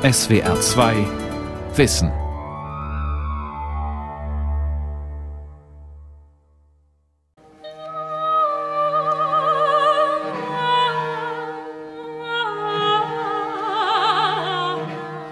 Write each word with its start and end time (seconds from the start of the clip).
SWR 0.00 0.60
2 0.60 0.94
Wissen. 1.74 2.12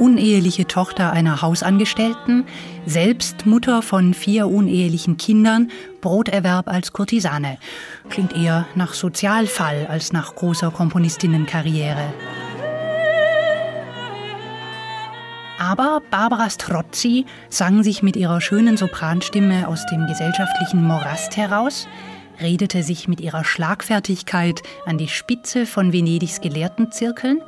Uneheliche 0.00 0.66
Tochter 0.66 1.12
einer 1.12 1.42
Hausangestellten, 1.42 2.44
selbst 2.86 3.46
Mutter 3.46 3.82
von 3.82 4.14
vier 4.14 4.48
unehelichen 4.48 5.16
Kindern, 5.16 5.70
Broterwerb 6.00 6.66
als 6.66 6.92
Kurtisane. 6.92 7.58
Klingt 8.10 8.36
eher 8.36 8.66
nach 8.74 8.94
Sozialfall 8.94 9.86
als 9.86 10.12
nach 10.12 10.34
großer 10.34 10.72
Komponistinnenkarriere. 10.72 12.12
Barbara 16.10 16.50
Strozzi 16.50 17.26
sang 17.48 17.82
sich 17.82 18.02
mit 18.02 18.16
ihrer 18.16 18.40
schönen 18.40 18.76
Sopranstimme 18.76 19.68
aus 19.68 19.84
dem 19.86 20.06
gesellschaftlichen 20.06 20.82
Morast 20.82 21.36
heraus, 21.36 21.88
redete 22.40 22.82
sich 22.82 23.08
mit 23.08 23.20
ihrer 23.20 23.44
Schlagfertigkeit 23.44 24.62
an 24.84 24.98
die 24.98 25.08
Spitze 25.08 25.66
von 25.66 25.92
Venedigs 25.92 26.40
Gelehrtenzirkeln 26.40 27.42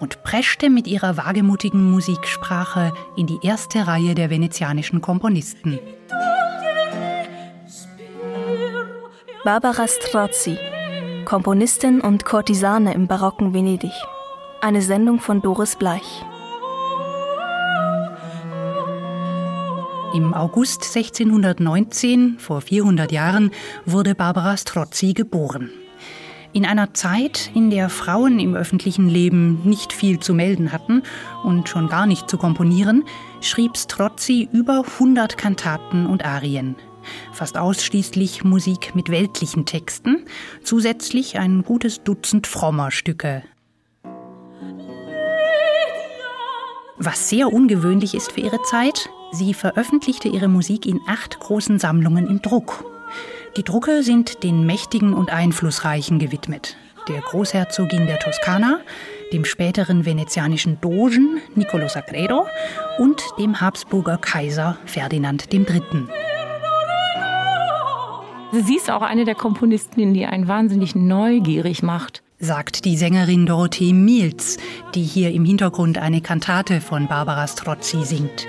und 0.00 0.22
preschte 0.22 0.70
mit 0.70 0.86
ihrer 0.86 1.16
wagemutigen 1.16 1.90
Musiksprache 1.90 2.92
in 3.16 3.26
die 3.26 3.38
erste 3.42 3.86
Reihe 3.86 4.14
der 4.14 4.30
venezianischen 4.30 5.00
Komponisten. 5.00 5.78
Barbara 9.44 9.86
Strozzi, 9.88 10.56
Komponistin 11.24 12.00
und 12.00 12.24
Kurtisane 12.24 12.94
im 12.94 13.06
barocken 13.06 13.52
Venedig. 13.52 13.92
Eine 14.60 14.80
Sendung 14.80 15.20
von 15.20 15.42
Doris 15.42 15.76
Bleich. 15.76 16.24
Im 20.14 20.32
August 20.32 20.96
1619, 20.96 22.38
vor 22.38 22.60
400 22.60 23.10
Jahren, 23.10 23.50
wurde 23.84 24.14
Barbara 24.14 24.56
Strozzi 24.56 25.12
geboren. 25.12 25.70
In 26.52 26.64
einer 26.64 26.94
Zeit, 26.94 27.50
in 27.52 27.68
der 27.68 27.88
Frauen 27.88 28.38
im 28.38 28.54
öffentlichen 28.54 29.08
Leben 29.08 29.62
nicht 29.64 29.92
viel 29.92 30.20
zu 30.20 30.32
melden 30.32 30.70
hatten 30.70 31.02
und 31.42 31.68
schon 31.68 31.88
gar 31.88 32.06
nicht 32.06 32.30
zu 32.30 32.38
komponieren, 32.38 33.02
schrieb 33.40 33.76
Strozzi 33.76 34.48
über 34.52 34.84
100 34.86 35.36
Kantaten 35.36 36.06
und 36.06 36.24
Arien. 36.24 36.76
Fast 37.32 37.58
ausschließlich 37.58 38.44
Musik 38.44 38.94
mit 38.94 39.08
weltlichen 39.08 39.66
Texten, 39.66 40.26
zusätzlich 40.62 41.40
ein 41.40 41.64
gutes 41.64 42.04
Dutzend 42.04 42.46
frommer 42.46 42.92
Stücke. 42.92 43.42
Was 46.96 47.28
sehr 47.28 47.52
ungewöhnlich 47.52 48.14
ist 48.14 48.32
für 48.32 48.40
ihre 48.40 48.62
Zeit, 48.62 49.10
Sie 49.32 49.52
veröffentlichte 49.52 50.28
ihre 50.28 50.46
Musik 50.46 50.86
in 50.86 51.00
acht 51.08 51.40
großen 51.40 51.80
Sammlungen 51.80 52.28
im 52.28 52.40
Druck. 52.40 52.84
Die 53.56 53.64
Drucke 53.64 54.04
sind 54.04 54.44
den 54.44 54.64
Mächtigen 54.64 55.12
und 55.12 55.32
Einflussreichen 55.32 56.20
gewidmet. 56.20 56.76
Der 57.08 57.20
Großherzogin 57.20 58.06
der 58.06 58.20
Toskana, 58.20 58.78
dem 59.32 59.44
späteren 59.44 60.06
venezianischen 60.06 60.80
Dogen 60.80 61.40
Niccolo 61.56 61.88
Sagredo 61.88 62.46
und 62.98 63.22
dem 63.38 63.60
Habsburger 63.60 64.16
Kaiser 64.16 64.78
Ferdinand 64.86 65.52
III. 65.52 65.82
Sie 68.52 68.76
ist 68.76 68.88
auch 68.88 69.02
eine 69.02 69.24
der 69.24 69.34
Komponistinnen, 69.34 70.14
die 70.14 70.26
einen 70.26 70.46
wahnsinnig 70.46 70.94
neugierig 70.94 71.82
macht 71.82 72.23
sagt 72.44 72.84
die 72.84 72.96
Sängerin 72.96 73.46
Dorothee 73.46 73.92
Mielz, 73.92 74.58
die 74.94 75.02
hier 75.02 75.32
im 75.32 75.44
Hintergrund 75.44 75.98
eine 75.98 76.20
Kantate 76.20 76.80
von 76.80 77.08
Barbara 77.08 77.48
Strozzi 77.48 78.04
singt. 78.04 78.46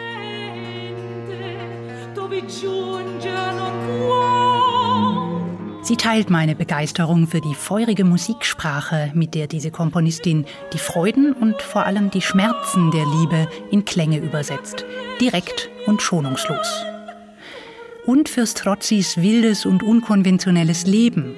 Sie 5.82 5.98
teilt 5.98 6.30
meine 6.30 6.56
Begeisterung 6.56 7.28
für 7.28 7.42
die 7.42 7.54
feurige 7.54 8.06
Musiksprache, 8.06 9.12
mit 9.14 9.36
der 9.36 9.48
diese 9.48 9.72
Komponistin 9.72 10.46
die 10.74 10.80
Freuden 10.80 11.34
und 11.34 11.62
vor 11.62 11.86
allem 11.86 12.10
die 12.10 12.22
Schmerzen 12.22 12.92
der 12.92 13.06
Liebe 13.06 13.48
in 13.72 13.86
Klänge 13.86 14.18
übersetzt, 14.18 14.84
direkt 15.22 15.70
und 15.86 16.02
schonungslos. 16.02 16.86
Und 18.06 18.30
für 18.30 18.46
Strozzis 18.46 19.18
wildes 19.18 19.66
und 19.66 19.82
unkonventionelles 19.82 20.86
Leben. 20.86 21.36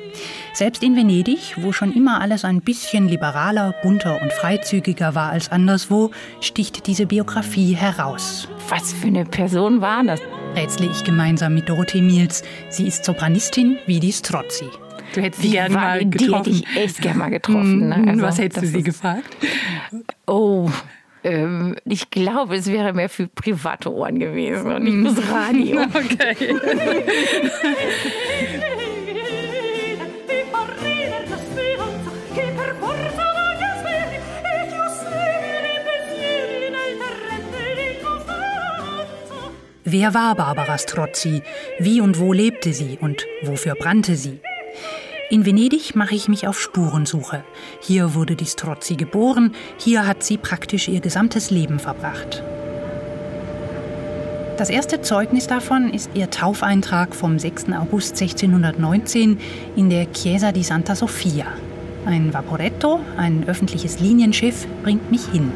Selbst 0.53 0.83
in 0.83 0.95
Venedig, 0.95 1.55
wo 1.57 1.71
schon 1.71 1.93
immer 1.93 2.19
alles 2.19 2.43
ein 2.43 2.61
bisschen 2.61 3.07
liberaler, 3.07 3.73
bunter 3.83 4.21
und 4.21 4.33
freizügiger 4.33 5.15
war 5.15 5.29
als 5.31 5.49
anderswo, 5.49 6.11
sticht 6.41 6.87
diese 6.87 7.05
Biografie 7.05 7.73
heraus. 7.73 8.49
Was 8.69 8.91
für 8.91 9.07
eine 9.07 9.25
Person 9.25 9.81
war 9.81 10.03
das? 10.03 10.19
rätsle 10.55 10.89
ich 10.91 11.03
gemeinsam 11.03 11.53
mit 11.53 11.69
Dorothee 11.69 12.01
Miels. 12.01 12.43
Sie 12.69 12.87
ist 12.87 13.05
Sopranistin 13.05 13.77
wie 13.85 13.99
die 13.99 14.11
Strozzi. 14.11 14.65
Du 15.13 15.21
hättest 15.21 15.43
sie 15.43 15.51
gerne 15.51 15.73
mal 15.73 16.09
getroffen. 16.09 16.51
Die 16.51 16.59
hätte 16.59 16.69
ich 16.71 16.77
echt 16.77 17.01
gerne 17.01 17.19
mal 17.19 17.29
getroffen. 17.29 17.89
Ne? 17.89 18.05
Also, 18.07 18.21
Was 18.23 18.37
hättest 18.39 18.63
du 18.63 18.67
sie 18.67 18.83
gefragt? 18.83 19.37
Oh, 20.25 20.69
ähm, 21.27 21.75
ich 21.85 22.09
glaube, 22.09 22.55
es 22.55 22.71
wäre 22.71 22.93
mehr 22.93 23.09
für 23.09 23.27
private 23.27 23.93
Ohren 23.93 24.19
gewesen 24.19 24.71
und 24.71 24.83
nicht 24.83 25.15
fürs 25.15 25.31
Radio. 25.31 25.81
Okay. 25.97 26.55
Wer 39.83 40.13
war 40.13 40.35
Barbara 40.35 40.77
Strozzi? 40.77 41.41
Wie 41.79 42.01
und 42.01 42.19
wo 42.19 42.33
lebte 42.33 42.73
sie 42.73 42.97
und 42.99 43.25
wofür 43.43 43.75
brannte 43.75 44.15
sie? 44.15 44.39
In 45.29 45.45
Venedig 45.45 45.93
mache 45.93 46.15
ich 46.15 46.29
mich 46.29 46.47
auf 46.47 46.57
Spurensuche. 46.57 47.43
Hier 47.81 48.13
wurde 48.13 48.37
die 48.37 48.45
Strozzi 48.45 48.95
geboren, 48.95 49.53
hier 49.77 50.07
hat 50.07 50.23
sie 50.23 50.37
praktisch 50.37 50.87
ihr 50.87 51.01
gesamtes 51.01 51.51
Leben 51.51 51.79
verbracht. 51.79 52.43
Das 54.57 54.69
erste 54.69 55.01
Zeugnis 55.01 55.45
davon 55.45 55.93
ist 55.93 56.11
ihr 56.13 56.29
Taufeintrag 56.29 57.13
vom 57.13 57.39
6. 57.39 57.73
August 57.73 58.21
1619 58.21 59.37
in 59.75 59.89
der 59.89 60.11
Chiesa 60.13 60.53
di 60.53 60.63
Santa 60.63 60.95
Sofia. 60.95 61.47
Ein 62.05 62.33
Vaporetto, 62.33 63.01
ein 63.17 63.43
öffentliches 63.47 63.99
Linienschiff, 63.99 64.65
bringt 64.81 65.11
mich 65.11 65.25
hin. 65.25 65.51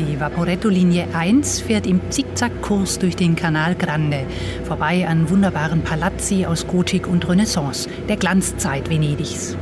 Die 0.00 0.18
Vaporetto-Linie 0.18 1.08
1 1.12 1.60
fährt 1.60 1.86
im 1.86 2.00
Zickzackkurs 2.08 2.98
durch 2.98 3.16
den 3.16 3.36
Canal 3.36 3.74
Grande, 3.74 4.24
vorbei 4.64 5.06
an 5.06 5.28
wunderbaren 5.28 5.82
Palazzi 5.82 6.46
aus 6.46 6.66
Gotik 6.66 7.06
und 7.06 7.28
Renaissance, 7.28 7.86
der 8.08 8.16
Glanzzeit 8.16 8.88
Venedigs. 8.88 9.58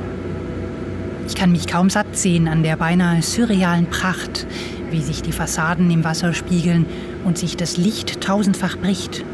Ich 1.27 1.35
kann 1.35 1.51
mich 1.51 1.67
kaum 1.67 1.91
satt 1.91 2.17
sehen 2.17 2.47
an 2.47 2.63
der 2.63 2.77
beinahe 2.77 3.21
surrealen 3.21 3.87
Pracht, 3.87 4.47
wie 4.93 5.01
sich 5.01 5.23
die 5.23 5.33
Fassaden 5.33 5.91
im 5.91 6.05
Wasser 6.05 6.33
spiegeln 6.33 6.87
und 7.25 7.37
sich 7.37 7.57
das 7.57 7.77
Licht 7.77 8.21
tausendfach 8.21 8.77
bricht. 8.79 9.25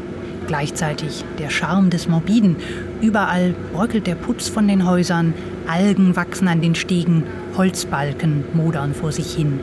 Gleichzeitig 0.47 1.23
der 1.37 1.51
Charme 1.51 1.91
des 1.91 2.07
Morbiden. 2.07 2.55
Überall 3.01 3.53
bröckelt 3.73 4.07
der 4.07 4.15
Putz 4.15 4.47
von 4.47 4.67
den 4.67 4.87
Häusern, 4.87 5.35
Algen 5.67 6.15
wachsen 6.15 6.47
an 6.47 6.61
den 6.61 6.73
Stegen, 6.73 7.23
Holzbalken 7.55 8.43
modern 8.53 8.95
vor 8.95 9.11
sich 9.11 9.35
hin. 9.35 9.59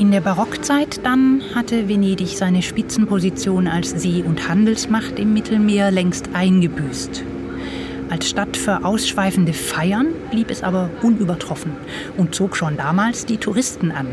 In 0.00 0.10
der 0.10 0.22
Barockzeit 0.22 1.04
dann 1.04 1.42
hatte 1.54 1.86
Venedig 1.86 2.28
seine 2.28 2.62
Spitzenposition 2.62 3.68
als 3.68 3.90
See- 3.90 4.24
und 4.26 4.48
Handelsmacht 4.48 5.18
im 5.18 5.34
Mittelmeer 5.34 5.90
längst 5.90 6.30
eingebüßt. 6.32 7.22
Als 8.08 8.30
Stadt 8.30 8.56
für 8.56 8.86
ausschweifende 8.86 9.52
Feiern 9.52 10.06
blieb 10.30 10.50
es 10.50 10.62
aber 10.62 10.88
unübertroffen 11.02 11.72
und 12.16 12.34
zog 12.34 12.56
schon 12.56 12.78
damals 12.78 13.26
die 13.26 13.36
Touristen 13.36 13.92
an. 13.92 14.06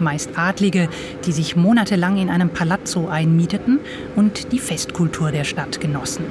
Meist 0.00 0.30
Adlige, 0.36 0.88
die 1.26 1.32
sich 1.32 1.56
monatelang 1.56 2.16
in 2.16 2.30
einem 2.30 2.48
Palazzo 2.48 3.08
einmieteten 3.08 3.80
und 4.16 4.50
die 4.50 4.58
Festkultur 4.58 5.30
der 5.30 5.44
Stadt 5.44 5.78
genossen. 5.78 6.24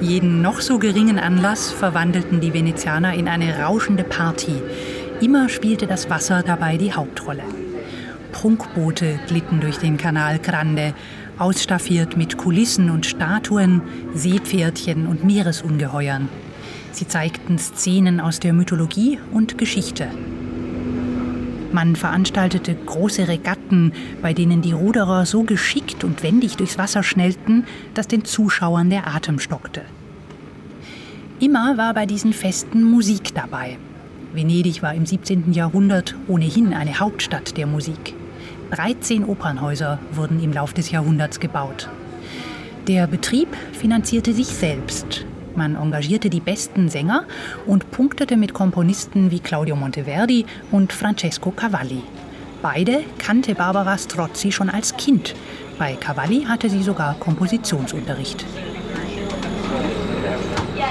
Jeden 0.00 0.40
noch 0.40 0.62
so 0.62 0.78
geringen 0.78 1.18
Anlass 1.18 1.70
verwandelten 1.70 2.40
die 2.40 2.54
Venezianer 2.54 3.12
in 3.12 3.28
eine 3.28 3.58
rauschende 3.58 4.04
Party. 4.04 4.54
Immer 5.20 5.50
spielte 5.50 5.86
das 5.86 6.08
Wasser 6.08 6.42
dabei 6.42 6.78
die 6.78 6.94
Hauptrolle. 6.94 7.42
Prunkboote 8.34 9.20
glitten 9.28 9.60
durch 9.60 9.78
den 9.78 9.96
Kanal 9.96 10.40
Grande, 10.40 10.92
ausstaffiert 11.38 12.16
mit 12.16 12.36
Kulissen 12.36 12.90
und 12.90 13.06
Statuen, 13.06 13.80
Seepferdchen 14.12 15.06
und 15.06 15.24
Meeresungeheuern. 15.24 16.28
Sie 16.90 17.06
zeigten 17.06 17.58
Szenen 17.58 18.20
aus 18.20 18.40
der 18.40 18.52
Mythologie 18.52 19.20
und 19.30 19.56
Geschichte. 19.56 20.08
Man 21.72 21.94
veranstaltete 21.94 22.74
große 22.74 23.28
Regatten, 23.28 23.92
bei 24.20 24.32
denen 24.32 24.62
die 24.62 24.72
Ruderer 24.72 25.26
so 25.26 25.44
geschickt 25.44 26.02
und 26.02 26.24
wendig 26.24 26.56
durchs 26.56 26.76
Wasser 26.76 27.04
schnellten, 27.04 27.64
dass 27.94 28.08
den 28.08 28.24
Zuschauern 28.24 28.90
der 28.90 29.06
Atem 29.06 29.38
stockte. 29.38 29.82
Immer 31.38 31.78
war 31.78 31.94
bei 31.94 32.04
diesen 32.04 32.32
Festen 32.32 32.82
Musik 32.82 33.32
dabei. 33.34 33.78
Venedig 34.32 34.82
war 34.82 34.92
im 34.92 35.06
17. 35.06 35.52
Jahrhundert 35.52 36.16
ohnehin 36.26 36.74
eine 36.74 36.98
Hauptstadt 36.98 37.56
der 37.56 37.68
Musik. 37.68 38.14
13 38.74 39.24
Opernhäuser 39.24 40.00
wurden 40.10 40.42
im 40.42 40.52
Lauf 40.52 40.72
des 40.72 40.90
Jahrhunderts 40.90 41.38
gebaut. 41.38 41.88
Der 42.88 43.06
Betrieb 43.06 43.56
finanzierte 43.72 44.32
sich 44.32 44.48
selbst. 44.48 45.24
Man 45.54 45.76
engagierte 45.76 46.28
die 46.28 46.40
besten 46.40 46.88
Sänger 46.88 47.24
und 47.66 47.92
punktete 47.92 48.36
mit 48.36 48.52
Komponisten 48.52 49.30
wie 49.30 49.38
Claudio 49.38 49.76
Monteverdi 49.76 50.44
und 50.72 50.92
Francesco 50.92 51.52
Cavalli. 51.52 52.02
Beide 52.62 53.04
kannte 53.18 53.54
Barbara 53.54 53.96
Strozzi 53.96 54.50
schon 54.50 54.70
als 54.70 54.96
Kind. 54.96 55.36
Bei 55.78 55.94
Cavalli 55.94 56.42
hatte 56.42 56.68
sie 56.68 56.82
sogar 56.82 57.14
Kompositionsunterricht. 57.20 58.44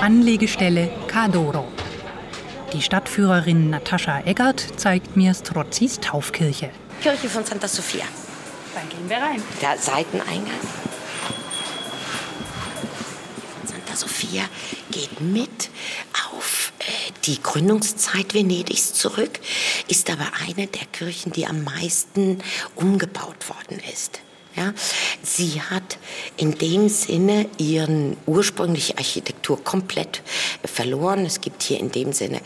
Anlegestelle 0.02 0.90
Cadoro. 1.08 1.66
Die 2.72 2.82
Stadtführerin 2.82 3.70
Natascha 3.70 4.22
Eggert 4.24 4.62
zeigt 4.78 5.18
mir 5.18 5.34
Strozzis 5.34 6.00
Taufkirche. 6.00 6.70
Kirche 7.02 7.30
von 7.30 7.46
Santa 7.46 7.68
Sofia. 7.68 8.06
Dann 8.74 8.90
gehen 8.90 9.10
wir 9.10 9.18
rein. 9.18 9.42
Der 9.62 9.78
Seiteneingang. 9.78 10.60
Santa 13.66 13.96
Sofia 13.96 14.44
geht 14.92 15.22
mit 15.22 15.70
auf 16.32 16.74
äh, 16.80 17.12
die 17.26 17.42
Gründungszeit 17.42 18.34
Venedigs 18.34 18.94
zurück, 18.94 19.40
ist 19.88 20.10
aber 20.10 20.28
eine 20.48 20.68
der 20.68 20.86
Kirchen, 20.92 21.32
die 21.32 21.46
am 21.46 21.64
meisten 21.64 22.42
umgebaut 22.76 23.50
worden 23.50 23.82
ist. 23.92 24.20
Ja, 24.56 24.72
sie 25.24 25.60
hat 25.62 25.98
in 26.38 26.56
dem 26.60 26.88
Sinne 26.88 27.50
ihren 27.58 28.18
ursprüngliche 28.28 28.96
Architektur 29.00 29.64
komplett 29.64 30.22
verloren. 30.64 31.26
Es 31.26 31.42
gibt 31.42 31.64
hier 31.64 31.80
in 31.80 31.92
dem 31.92 32.14
Sinne 32.14 32.40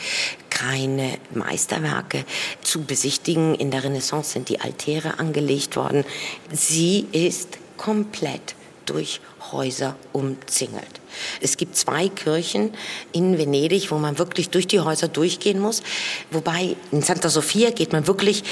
keine 0.57 1.17
Meisterwerke 1.33 2.25
zu 2.61 2.83
besichtigen. 2.83 3.53
In 3.55 3.69
der 3.69 3.83
Renaissance 3.83 4.31
sind 4.31 4.49
die 4.49 4.59
Altäre 4.59 5.19
angelegt 5.19 5.75
worden. 5.75 6.03
Sie 6.51 7.07
ist 7.11 7.59
komplett 7.77 8.55
durch 8.85 9.21
Häuser 9.51 9.95
umzingelt. 10.13 11.01
Es 11.41 11.57
gibt 11.57 11.75
zwei 11.75 12.09
Kirchen 12.09 12.71
in 13.11 13.37
Venedig, 13.37 13.91
wo 13.91 13.97
man 13.97 14.17
wirklich 14.17 14.49
durch 14.49 14.67
die 14.67 14.79
Häuser 14.79 15.07
durchgehen 15.07 15.59
muss. 15.59 15.83
Wobei 16.31 16.75
in 16.91 17.01
Santa 17.01 17.29
Sofia 17.29 17.69
geht 17.71 17.91
man 17.91 18.07
wirklich 18.07 18.43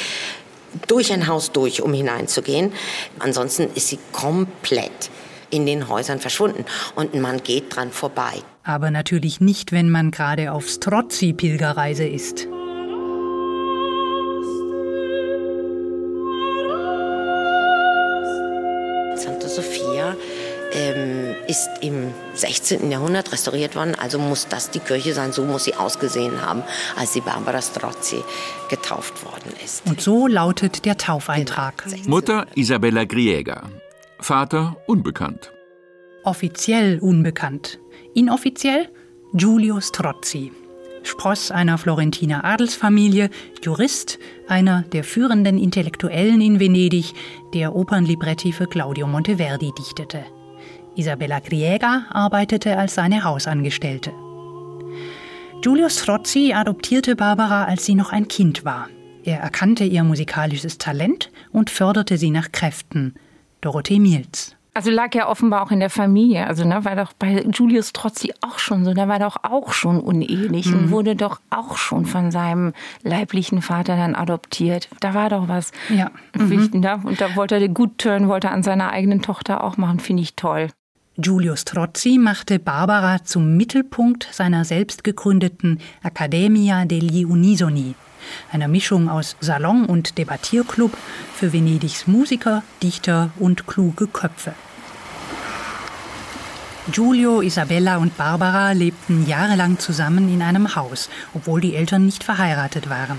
durch 0.88 1.12
ein 1.12 1.28
Haus 1.28 1.52
durch, 1.54 1.81
um 1.81 1.94
hineinzugehen. 1.94 2.72
Ansonsten 3.19 3.69
ist 3.74 3.88
sie 3.88 4.00
komplett 4.12 5.10
in 5.56 5.66
den 5.66 5.88
Häusern 5.88 6.19
verschwunden 6.19 6.66
und 6.96 7.13
man 7.16 7.42
geht 7.42 7.75
dran 7.75 7.92
vorbei. 7.92 8.34
Aber 8.63 8.92
natürlich 8.92 9.40
nicht, 9.40 9.72
wenn 9.72 9.90
man 9.90 10.12
gerade 10.12 10.52
auf 10.52 10.68
Strozzi-Pilgerreise 10.68 12.06
ist. 12.06 12.48
Santa 19.16 19.48
Sofia 19.48 20.16
ähm, 20.74 21.36
ist 21.48 21.69
im 21.81 22.13
16. 22.34 22.92
Jahrhundert 22.92 23.31
restauriert 23.31 23.75
worden, 23.75 23.96
also 23.96 24.19
muss 24.19 24.48
das 24.50 24.72
die 24.72 24.80
Kirche 24.80 25.13
sein, 25.13 25.31
so 25.31 25.44
muss 25.44 25.63
sie 25.63 25.75
ausgesehen 25.75 26.42
haben, 26.42 26.63
als 26.98 27.13
sie 27.13 27.22
Barbara 27.22 27.62
Strozzi 27.62 28.22
getauft 28.69 29.24
worden 29.24 29.54
ist. 29.63 29.86
Und 29.86 30.02
so 30.02 30.28
lautet 30.28 30.86
der 30.86 30.98
Taufeintrag. 30.98 31.86
Genau. 31.86 32.10
Mutter 32.10 32.46
Isabella 32.56 33.06
Griega, 33.06 33.63
Vater 34.25 34.75
unbekannt. 34.88 35.51
Offiziell 36.24 36.98
unbekannt. 36.98 37.77
Inoffiziell 38.16 38.89
Giulio 39.33 39.80
Strozzi. 39.80 40.51
Spross 41.04 41.51
einer 41.51 41.77
Florentiner 41.77 42.44
Adelsfamilie, 42.44 43.30
Jurist, 43.62 44.18
einer 44.48 44.81
der 44.81 45.04
führenden 45.04 45.60
Intellektuellen 45.60 46.42
in 46.42 46.60
Venedig, 46.60 47.13
der 47.54 47.75
Opernlibretti 47.75 48.51
für 48.51 48.66
Claudio 48.66 49.06
Monteverdi 49.06 49.72
dichtete. 49.77 50.24
Isabella 50.95 51.38
Griega 51.38 52.07
arbeitete 52.10 52.80
als 52.80 52.95
seine 52.95 53.24
Hausangestellte. 53.25 54.12
Giulio 55.62 55.88
Strozzi 55.88 56.51
adoptierte 56.51 57.16
Barbara, 57.16 57.66
als 57.66 57.86
sie 57.86 57.94
noch 57.94 58.12
ein 58.12 58.28
Kind 58.28 58.66
war. 58.66 58.89
Er 59.24 59.42
erkannte 59.42 59.83
ihr 59.83 60.04
musikalisches 60.04 60.80
Talent 60.80 61.30
und 61.51 61.69
förderte 61.69 62.18
sie 62.18 62.31
nach 62.31 62.51
Kräften. 62.51 63.13
Dorothee 63.66 64.00
Mielz. 64.00 64.56
Also 64.76 64.92
lag 64.92 65.16
ja 65.16 65.30
offenbar 65.30 65.64
auch 65.64 65.72
in 65.72 65.80
der 65.80 65.90
Familie. 65.90 66.46
Also 66.48 66.66
ne, 66.66 66.84
war 66.84 66.98
doch 66.98 67.14
bei 67.14 67.42
Julius 67.44 67.94
Trozzi 67.94 68.34
auch 68.42 68.60
schon 68.60 68.84
so. 68.84 68.94
Der 68.94 69.08
war 69.08 69.20
doch 69.20 69.38
auch 69.44 69.72
schon 69.72 70.02
unehelich 70.02 70.66
mhm. 70.66 70.74
und 70.74 70.92
wurde 70.92 71.16
doch 71.16 71.40
auch 71.50 71.78
schon 71.78 72.06
von 72.06 72.30
seinem 72.30 72.74
leiblichen 73.02 73.62
Vater 73.62 73.96
dann 73.96 74.16
adoptiert. 74.16 74.90
Da 75.00 75.14
war 75.14 75.30
doch 75.30 75.48
was. 75.48 75.72
Ja. 75.88 76.12
Mhm. 76.36 76.72
Ne? 76.74 77.00
Und 77.04 77.22
da 77.22 77.38
wollte 77.38 77.56
er 77.56 77.62
den 77.62 77.74
Good 77.74 78.00
Turn, 78.00 78.28
wollte 78.28 78.48
er 78.48 78.54
an 78.54 78.64
seiner 78.64 78.92
eigenen 78.92 79.22
Tochter 79.22 79.64
auch 79.64 79.78
machen. 79.78 80.02
Finde 80.02 80.24
ich 80.24 80.36
toll. 80.36 80.68
Giulio 81.18 81.56
Strozzi 81.56 82.18
machte 82.18 82.60
Barbara 82.60 83.24
zum 83.24 83.56
Mittelpunkt 83.56 84.28
seiner 84.34 84.66
selbst 84.66 85.06
gegründeten 85.06 85.80
Accademia 86.04 86.84
degli 86.84 87.24
Unisoni, 87.24 87.96
einer 88.51 88.68
Mischung 88.68 89.10
aus 89.10 89.36
Salon- 89.39 89.86
und 89.86 90.18
Debattierclub 90.18 90.95
für 91.33 91.54
Venedigs 91.54 92.07
Musiker, 92.07 92.63
Dichter 92.81 93.31
und 93.38 93.68
kluge 93.68 94.07
Köpfe. 94.07 94.54
Giulio, 96.92 97.42
Isabella 97.42 97.98
und 97.98 98.16
Barbara 98.16 98.72
lebten 98.72 99.25
jahrelang 99.25 99.80
zusammen 99.80 100.31
in 100.31 100.44
einem 100.44 100.75
Haus, 100.75 101.10
obwohl 101.33 101.60
die 101.60 101.75
Eltern 101.75 102.06
nicht 102.06 102.24
verheiratet 102.24 102.89
waren. 102.92 103.18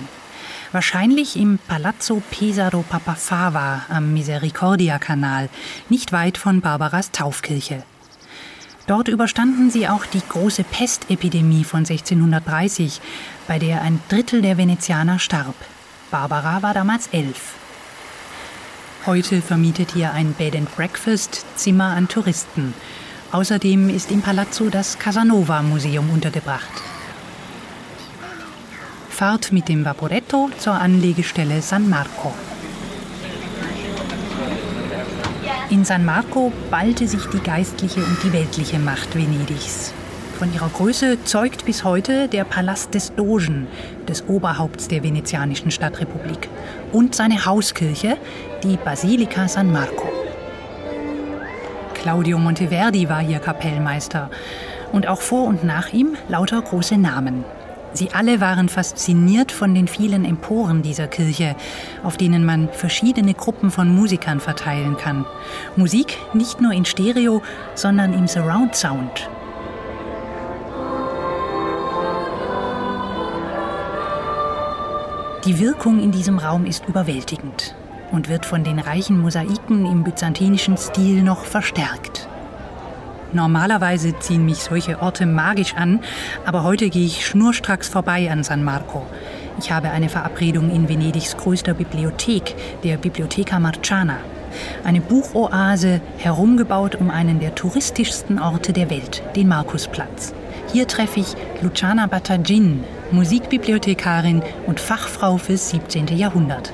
Wahrscheinlich 0.70 1.37
im 1.37 1.59
Palazzo 1.67 2.23
Pesaro 2.31 2.85
Papafava 2.88 3.87
am 3.88 4.12
Misericordia-Kanal, 4.12 5.49
nicht 5.88 6.12
weit 6.12 6.38
von 6.38 6.61
Barbaras 6.61 7.11
Taufkirche. 7.11 7.82
Dort 8.87 9.09
überstanden 9.09 9.71
sie 9.71 9.88
auch 9.88 10.06
die 10.06 10.23
große 10.27 10.62
Pestepidemie 10.62 11.65
von 11.65 11.81
1630, 11.81 13.00
bei 13.49 13.59
der 13.59 13.83
ein 13.83 14.00
Drittel 14.09 14.43
der 14.43 14.59
Venezianer 14.59 15.19
starb. 15.19 15.56
Barbara 16.11 16.62
war 16.62 16.73
damals 16.73 17.09
elf. 17.09 17.55
Heute 19.05 19.43
vermietet 19.43 19.93
hier 19.93 20.12
ein 20.12 20.33
Bed 20.35 20.55
and 20.55 20.75
Breakfast 20.77 21.44
Zimmer 21.56 21.94
an 21.97 22.09
Touristen. 22.09 22.75
Außerdem 23.33 23.88
ist 23.88 24.12
im 24.12 24.23
Palazzo 24.23 24.69
das 24.69 24.99
Casanova 24.99 25.62
Museum 25.62 26.11
untergebracht. 26.11 26.71
Fahrt 29.11 29.50
mit 29.50 29.69
dem 29.69 29.85
Vaporetto 29.85 30.50
zur 30.59 30.75
Anlegestelle 30.75 31.61
San 31.61 31.88
Marco. 31.88 32.35
In 35.68 35.85
San 35.85 36.04
Marco 36.04 36.52
ballte 36.70 37.08
sich 37.08 37.26
die 37.26 37.40
geistliche 37.40 37.99
und 37.99 38.23
die 38.23 38.32
weltliche 38.32 38.78
Macht 38.78 39.16
Venedigs. 39.16 39.92
Von 40.38 40.54
ihrer 40.54 40.68
Größe 40.68 41.25
zeugt 41.25 41.64
bis 41.64 41.82
heute 41.82 42.28
der 42.28 42.44
Palast 42.44 42.94
des 42.94 43.12
Dogen, 43.16 43.66
des 44.06 44.28
Oberhaupts 44.28 44.87
der 44.87 45.02
venezianischen 45.02 45.73
Stadtrepublik, 45.73 46.49
und 46.92 47.16
seine 47.16 47.46
Hauskirche, 47.46 48.16
die 48.62 48.76
Basilika 48.76 49.49
San 49.49 49.73
Marco. 49.73 50.08
Claudio 51.94 52.38
Monteverdi 52.38 53.08
war 53.08 53.20
hier 53.20 53.40
Kapellmeister 53.40 54.30
und 54.92 55.08
auch 55.08 55.20
vor 55.20 55.49
und 55.49 55.64
nach 55.64 55.92
ihm 55.92 56.16
lauter 56.28 56.62
große 56.62 56.96
Namen. 56.96 57.44
Sie 57.97 58.11
alle 58.12 58.43
waren 58.43 58.69
fasziniert 58.69 59.50
von 59.50 59.75
den 59.75 59.88
vielen 59.88 60.26
Emporen 60.26 60.83
dieser 60.83 61.07
Kirche, 61.07 61.57
auf 62.03 62.19
denen 62.19 62.45
man 62.45 62.69
verschiedene 62.69 63.33
Gruppen 63.33 63.71
von 63.71 63.88
Musikern 63.88 64.38
verteilen 64.38 64.99
kann. 64.99 65.25
Musik 65.76 66.19
nicht 66.35 66.61
nur 66.61 66.73
in 66.73 66.85
Stereo, 66.85 67.43
sondern 67.75 68.12
im 68.12 68.26
Surround 68.26 68.75
Sound. 68.75 69.31
Die 75.47 75.59
Wirkung 75.59 76.03
in 76.03 76.12
diesem 76.12 76.38
Raum 76.38 76.67
ist 76.67 76.87
überwältigend 76.87 77.75
und 78.12 78.29
wird 78.29 78.45
von 78.45 78.62
den 78.62 78.79
reichen 78.79 79.19
Mosaiken 79.19 79.87
im 79.87 80.05
byzantinischen 80.05 80.76
Stil 80.76 81.23
noch 81.23 81.47
verstärkt. 81.47 82.29
Normalerweise 83.33 84.18
ziehen 84.18 84.45
mich 84.45 84.59
solche 84.59 85.00
Orte 85.02 85.26
magisch 85.26 85.75
an, 85.75 86.00
aber 86.45 86.62
heute 86.62 86.90
gehe 86.90 87.06
ich 87.06 87.26
schnurstracks 87.26 87.88
vorbei 87.88 88.30
an 88.30 88.45
San 88.45 88.62
Marco. 88.62 89.06
Ich 89.59 89.73
habe 89.73 89.90
eine 89.90 90.09
Verabredung 90.09 90.71
in 90.71 90.88
Venedigs 90.88 91.37
größter 91.37 91.75
Bibliothek, 91.75 92.54
der 92.85 92.97
Bibliotheca 92.99 93.59
Marciana. 93.59 94.18
Eine 94.85 95.00
Buchoase, 95.00 96.00
herumgebaut 96.18 96.95
um 96.95 97.11
einen 97.11 97.40
der 97.40 97.54
touristischsten 97.54 98.38
Orte 98.38 98.73
der 98.73 98.90
Welt, 98.90 99.23
den 99.35 99.49
Markusplatz. 99.49 100.33
Hier 100.73 100.87
treffe 100.87 101.21
ich 101.21 101.35
Luciana 101.62 102.06
Battagin, 102.06 102.85
Musikbibliothekarin 103.11 104.42
und 104.66 104.80
Fachfrau 104.80 105.37
fürs 105.38 105.71
17. 105.71 106.09
Jahrhundert. 106.16 106.73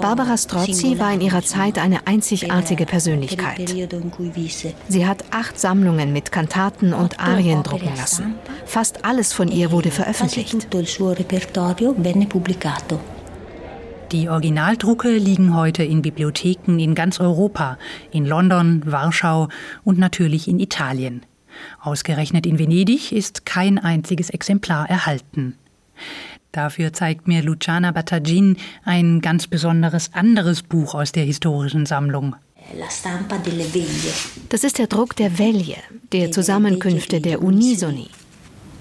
Barbara 0.00 0.36
Strozzi 0.36 0.98
war 0.98 1.12
in 1.14 1.20
ihrer 1.20 1.42
Zeit 1.42 1.78
eine 1.78 2.06
einzigartige 2.06 2.86
Persönlichkeit. 2.86 3.74
Sie 4.88 5.06
hat 5.06 5.24
acht 5.30 5.58
Sammlungen 5.58 6.12
mit 6.12 6.32
Kantaten 6.32 6.92
und 6.92 7.20
Arien 7.20 7.62
drucken 7.62 7.94
lassen. 7.96 8.34
Fast 8.66 9.04
alles 9.04 9.32
von 9.32 9.48
ihr 9.48 9.70
wurde 9.72 9.90
veröffentlicht. 9.90 10.68
Die 14.12 14.28
Originaldrucke 14.28 15.16
liegen 15.16 15.54
heute 15.54 15.84
in 15.84 16.02
Bibliotheken 16.02 16.78
in 16.78 16.94
ganz 16.96 17.20
Europa, 17.20 17.78
in 18.10 18.26
London, 18.26 18.82
Warschau 18.84 19.48
und 19.84 19.98
natürlich 19.98 20.48
in 20.48 20.58
Italien. 20.58 21.22
Ausgerechnet 21.80 22.46
in 22.46 22.58
Venedig 22.58 23.12
ist 23.12 23.46
kein 23.46 23.78
einziges 23.78 24.30
Exemplar 24.30 24.88
erhalten. 24.88 25.56
Dafür 26.52 26.92
zeigt 26.92 27.26
mir 27.28 27.42
Luciana 27.42 27.92
Battagin 27.92 28.56
ein 28.84 29.20
ganz 29.20 29.46
besonderes 29.46 30.10
anderes 30.14 30.64
Buch 30.64 30.94
aus 30.94 31.12
der 31.12 31.22
historischen 31.24 31.86
Sammlung. 31.86 32.34
Das 34.48 34.64
ist 34.64 34.78
der 34.78 34.88
Druck 34.88 35.14
der 35.16 35.38
Veglie, 35.38 35.76
der 36.12 36.32
Zusammenkünfte 36.32 37.20
der 37.20 37.42
Unisoni. 37.42 38.08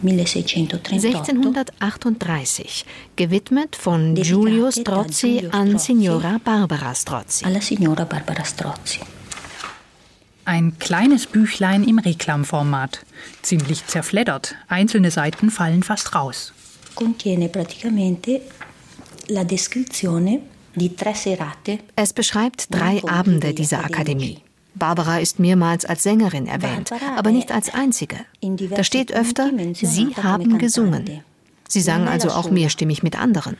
1638, 0.01 2.85
gewidmet 3.15 3.75
von 3.75 4.15
Giulio 4.15 4.71
Strozzi 4.71 5.47
an 5.51 5.77
Signora 5.77 6.39
Barbara 6.43 6.95
Strozzi. 6.95 7.45
Ein 10.45 10.79
kleines 10.79 11.27
Büchlein 11.27 11.83
im 11.83 11.99
Reklamformat, 11.99 13.05
ziemlich 13.41 13.85
zerfleddert, 13.85 14.55
einzelne 14.67 15.11
Seiten 15.11 15.51
fallen 15.51 15.83
fast 15.83 16.15
raus 16.15 16.53
contiene 16.99 17.47
praticamente 17.47 18.41
la 19.27 19.45
descrizione 19.45 20.41
di 20.73 20.93
tre 20.95 21.13
serate. 21.13 21.79
Es 21.95 22.11
beschreibt 22.11 22.65
drei 22.69 23.01
Abende 23.05 23.53
dieser 23.53 23.85
Akademie. 23.85 24.39
Barbara 24.73 25.19
ist 25.19 25.39
mehrmals 25.39 25.85
als 25.85 26.03
Sängerin 26.03 26.45
erwähnt, 26.47 26.91
aber 27.17 27.31
nicht 27.31 27.51
als 27.51 27.73
einzige. 27.73 28.17
Da 28.75 28.83
steht 28.83 29.13
öfter, 29.13 29.49
sie 29.73 30.13
haben 30.17 30.57
gesungen. 30.57 31.23
Sie 31.71 31.81
sangen 31.81 32.07
also 32.07 32.29
auch 32.29 32.49
mehrstimmig 32.49 33.03
mit 33.03 33.17
anderen. 33.17 33.55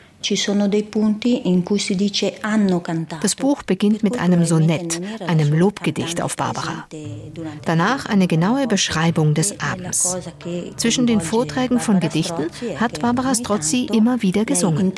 Das 3.22 3.36
Buch 3.36 3.64
beginnt 3.64 4.04
mit 4.04 4.20
einem 4.20 4.46
Sonett, 4.46 5.00
einem 5.28 5.54
Lobgedicht 5.54 6.22
auf 6.22 6.36
Barbara. 6.36 6.88
Danach 7.66 8.08
eine 8.08 8.26
genaue 8.26 8.68
Beschreibung 8.68 9.36
des 9.36 9.60
Abends. 9.60 10.18
Zwischen 10.78 11.06
den 11.06 11.22
Vorträgen 11.22 11.80
von 11.80 12.00
Gedichten 12.00 12.48
hat 12.78 13.00
Barbara 13.00 13.36
Strozzi 13.36 13.88
immer 13.94 14.24
wieder 14.24 14.44
gesungen. 14.44 14.92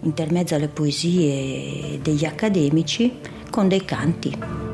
Intermezzo 0.00 0.54
alle 0.54 0.68
poesie 0.68 1.98
degli 2.00 2.24
accademici 2.24 3.10
con 3.50 3.68
dei 3.68 3.80
canti. 3.80 4.67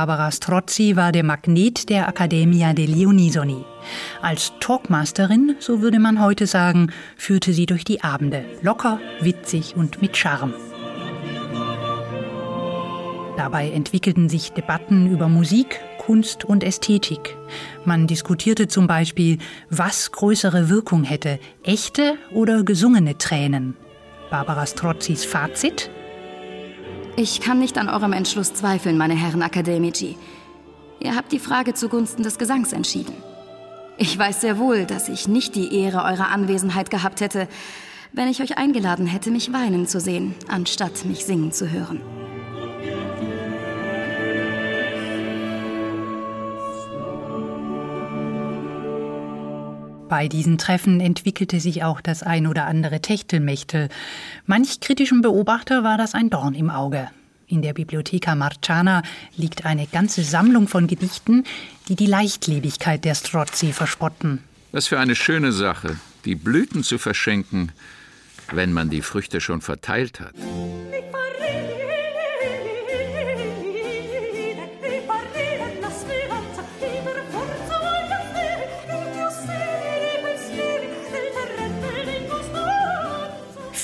Barbara 0.00 0.30
Strozzi 0.30 0.96
war 0.96 1.12
der 1.12 1.24
Magnet 1.24 1.90
der 1.90 2.08
Accademia 2.08 2.72
degli 2.72 3.04
Unisoni. 3.04 3.66
Als 4.22 4.50
Talkmasterin, 4.58 5.56
so 5.58 5.82
würde 5.82 5.98
man 5.98 6.22
heute 6.22 6.46
sagen, 6.46 6.90
führte 7.18 7.52
sie 7.52 7.66
durch 7.66 7.84
die 7.84 8.02
Abende, 8.02 8.46
locker, 8.62 8.98
witzig 9.20 9.76
und 9.76 10.00
mit 10.00 10.16
Charme. 10.16 10.54
Dabei 13.36 13.70
entwickelten 13.72 14.30
sich 14.30 14.52
Debatten 14.52 15.12
über 15.12 15.28
Musik, 15.28 15.78
Kunst 15.98 16.46
und 16.46 16.64
Ästhetik. 16.64 17.36
Man 17.84 18.06
diskutierte 18.06 18.68
zum 18.68 18.86
Beispiel, 18.86 19.36
was 19.68 20.12
größere 20.12 20.70
Wirkung 20.70 21.04
hätte, 21.04 21.38
echte 21.62 22.14
oder 22.32 22.62
gesungene 22.62 23.18
Tränen. 23.18 23.76
Barbara 24.30 24.64
Strozzis 24.64 25.26
Fazit? 25.26 25.90
Ich 27.16 27.40
kann 27.40 27.58
nicht 27.58 27.76
an 27.76 27.88
eurem 27.88 28.12
Entschluss 28.12 28.54
zweifeln, 28.54 28.96
meine 28.96 29.14
Herren 29.14 29.42
Akademici. 29.42 30.16
Ihr 31.00 31.16
habt 31.16 31.32
die 31.32 31.38
Frage 31.38 31.74
zugunsten 31.74 32.22
des 32.22 32.38
Gesangs 32.38 32.72
entschieden. 32.72 33.14
Ich 33.98 34.16
weiß 34.18 34.40
sehr 34.40 34.58
wohl, 34.58 34.86
dass 34.86 35.08
ich 35.08 35.28
nicht 35.28 35.54
die 35.54 35.74
Ehre 35.74 36.04
eurer 36.04 36.28
Anwesenheit 36.28 36.90
gehabt 36.90 37.20
hätte, 37.20 37.48
wenn 38.12 38.28
ich 38.28 38.42
euch 38.42 38.56
eingeladen 38.56 39.06
hätte, 39.06 39.30
mich 39.30 39.52
weinen 39.52 39.86
zu 39.86 40.00
sehen, 40.00 40.34
anstatt 40.48 41.04
mich 41.04 41.24
singen 41.24 41.52
zu 41.52 41.70
hören. 41.70 42.00
Bei 50.10 50.26
diesen 50.26 50.58
Treffen 50.58 50.98
entwickelte 50.98 51.60
sich 51.60 51.84
auch 51.84 52.00
das 52.00 52.24
ein 52.24 52.48
oder 52.48 52.66
andere 52.66 53.00
Techtelmechtel. 53.00 53.88
Manch 54.44 54.80
kritischen 54.80 55.22
Beobachter 55.22 55.84
war 55.84 55.98
das 55.98 56.14
ein 56.14 56.30
Dorn 56.30 56.54
im 56.54 56.68
Auge. 56.68 57.08
In 57.46 57.62
der 57.62 57.74
Bibliotheca 57.74 58.34
Marciana 58.34 59.04
liegt 59.36 59.64
eine 59.64 59.86
ganze 59.86 60.24
Sammlung 60.24 60.66
von 60.66 60.88
Gedichten, 60.88 61.44
die 61.88 61.94
die 61.94 62.06
Leichtlebigkeit 62.06 63.04
der 63.04 63.14
Strozzi 63.14 63.72
verspotten. 63.72 64.40
Was 64.72 64.88
für 64.88 64.98
eine 64.98 65.14
schöne 65.14 65.52
Sache, 65.52 65.96
die 66.24 66.34
Blüten 66.34 66.82
zu 66.82 66.98
verschenken, 66.98 67.70
wenn 68.50 68.72
man 68.72 68.90
die 68.90 69.02
Früchte 69.02 69.40
schon 69.40 69.60
verteilt 69.60 70.18
hat. 70.18 70.34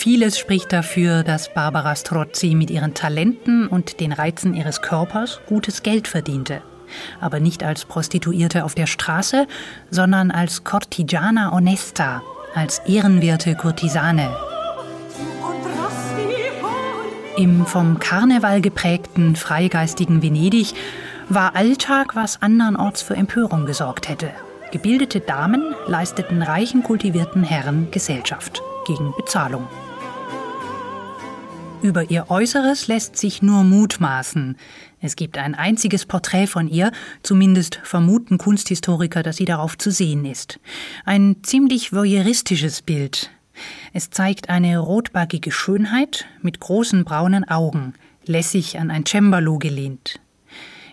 Vieles 0.07 0.39
spricht 0.39 0.73
dafür, 0.73 1.25
dass 1.25 1.53
Barbara 1.53 1.97
Strozzi 1.97 2.55
mit 2.55 2.71
ihren 2.71 2.95
Talenten 2.95 3.67
und 3.67 3.99
den 3.99 4.13
Reizen 4.13 4.55
ihres 4.55 4.81
Körpers 4.81 5.41
gutes 5.49 5.83
Geld 5.83 6.07
verdiente. 6.07 6.63
Aber 7.21 7.41
nicht 7.41 7.65
als 7.65 7.85
Prostituierte 7.87 8.65
auf 8.65 8.77
der 8.77 8.87
Straße, 8.87 9.49
sondern 9.91 10.31
als 10.31 10.63
Cortigiana 10.63 11.53
Onesta, 11.53 12.23
als 12.55 12.79
ehrenwerte 12.87 13.57
Kurtisane. 13.57 14.31
Im 17.37 17.67
vom 17.67 17.99
Karneval 17.99 18.61
geprägten 18.61 19.35
freigeistigen 19.35 20.23
Venedig 20.23 20.75
war 21.29 21.57
Alltag, 21.57 22.15
was 22.15 22.41
andernorts 22.43 23.03
für 23.03 23.17
Empörung 23.17 23.67
gesorgt 23.67 24.09
hätte. 24.09 24.31
Gebildete 24.71 25.19
Damen 25.19 25.75
leisteten 25.89 26.43
reichen 26.43 26.85
kultivierten 26.85 27.43
Herren 27.43 27.89
Gesellschaft 27.91 28.63
gegen 28.87 29.13
Bezahlung. 29.17 29.67
Über 31.87 32.11
ihr 32.11 32.33
Äußeres 32.33 32.89
lässt 32.89 33.17
sich 33.17 33.43
nur 33.43 33.63
mutmaßen. 33.63 34.57
Es 35.01 35.15
gibt 35.15 35.39
ein 35.39 35.55
einziges 35.55 36.05
Porträt 36.05 36.49
von 36.49 36.67
ihr, 36.67 36.91
zumindest 37.23 37.79
vermuten 37.85 38.39
Kunsthistoriker, 38.39 39.23
dass 39.23 39.37
sie 39.37 39.45
darauf 39.45 39.79
zu 39.79 39.93
sehen 39.93 40.25
ist. 40.25 40.59
Ein 41.05 41.45
ziemlich 41.45 41.93
voyeuristisches 41.93 42.83
Bild. 42.83 43.31
Es 43.93 44.11
zeigt 44.11 44.51
eine 44.51 44.81
rotbackige 44.81 45.53
Schönheit 45.53 46.27
mit 46.43 46.59
großen 46.59 47.05
braunen 47.05 47.49
Augen, 47.49 47.95
lässig 48.25 48.81
an 48.81 48.91
ein 48.91 49.07
Cembalo 49.07 49.59
gelehnt. 49.59 50.19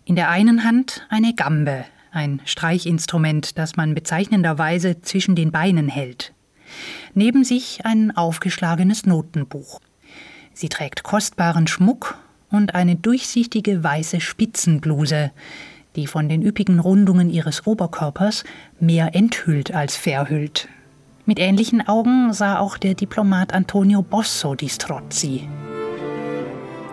In 0.05 0.15
der 0.15 0.29
einen 0.29 0.63
Hand 0.63 1.07
eine 1.09 1.33
Gambe, 1.33 1.85
ein 2.11 2.39
Streichinstrument, 2.45 3.57
das 3.57 3.77
man 3.77 3.95
bezeichnenderweise 3.95 5.01
zwischen 5.01 5.33
den 5.33 5.51
Beinen 5.51 5.87
hält. 5.87 6.33
Neben 7.15 7.43
sich 7.43 7.83
ein 7.83 8.15
aufgeschlagenes 8.15 9.07
Notenbuch. 9.07 9.79
Sie 10.53 10.69
trägt 10.69 11.03
kostbaren 11.03 11.67
Schmuck 11.67 12.17
und 12.51 12.75
eine 12.75 12.95
durchsichtige 12.95 13.83
weiße 13.83 14.21
Spitzenbluse, 14.21 15.31
die 15.95 16.07
von 16.07 16.29
den 16.29 16.41
üppigen 16.41 16.79
Rundungen 16.79 17.29
ihres 17.29 17.65
Oberkörpers 17.67 18.43
mehr 18.79 19.15
enthüllt 19.15 19.73
als 19.73 19.95
verhüllt. 19.95 20.67
Mit 21.25 21.39
ähnlichen 21.39 21.87
Augen 21.87 22.33
sah 22.33 22.59
auch 22.59 22.77
der 22.77 22.95
Diplomat 22.95 23.53
Antonio 23.53 24.01
Bosso 24.01 24.55
die 24.55 24.69
Strozzi. 24.69 25.47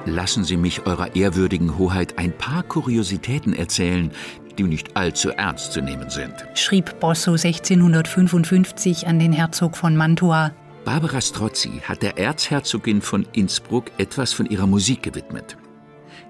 Lassen 0.07 0.45
Sie 0.45 0.57
mich 0.57 0.87
Eurer 0.87 1.15
ehrwürdigen 1.15 1.77
Hoheit 1.77 2.19
ein 2.19 2.33
paar 2.33 2.63
Kuriositäten 2.63 3.53
erzählen, 3.53 4.11
die 4.57 4.63
nicht 4.63 4.97
allzu 4.97 5.31
ernst 5.31 5.73
zu 5.73 5.81
nehmen 5.81 6.11
sind, 6.11 6.35
schrieb 6.55 7.01
Bosso 7.01 7.33
1655 7.33 9.07
an 9.07 9.19
den 9.19 9.33
Herzog 9.33 9.77
von 9.77 9.97
Mantua. 9.97 10.53
Barbara 10.85 11.21
Strozzi 11.21 11.83
hat 11.85 12.03
der 12.03 12.17
Erzherzogin 12.19 13.03
von 13.03 13.27
Innsbruck 13.33 13.91
etwas 13.99 14.33
von 14.33 14.47
ihrer 14.47 14.67
Musik 14.67 15.03
gewidmet. 15.03 15.57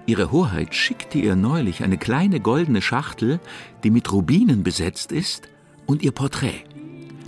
Ihre 0.05 0.31
Hoheit 0.31 0.75
schickte 0.75 1.19
ihr 1.19 1.35
neulich 1.35 1.83
eine 1.83 1.97
kleine 1.97 2.39
goldene 2.39 2.81
Schachtel, 2.81 3.39
die 3.83 3.91
mit 3.91 4.11
Rubinen 4.11 4.63
besetzt 4.63 5.11
ist, 5.11 5.47
und 5.85 6.03
ihr 6.03 6.11
Porträt. 6.11 6.63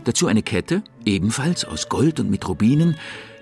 Dazu 0.04 0.28
eine 0.28 0.44
Kette, 0.44 0.84
ebenfalls 1.06 1.64
aus 1.66 1.88
Gold 1.88 2.20
und 2.20 2.30
mit 2.30 2.48
Rubinen, 2.48 2.98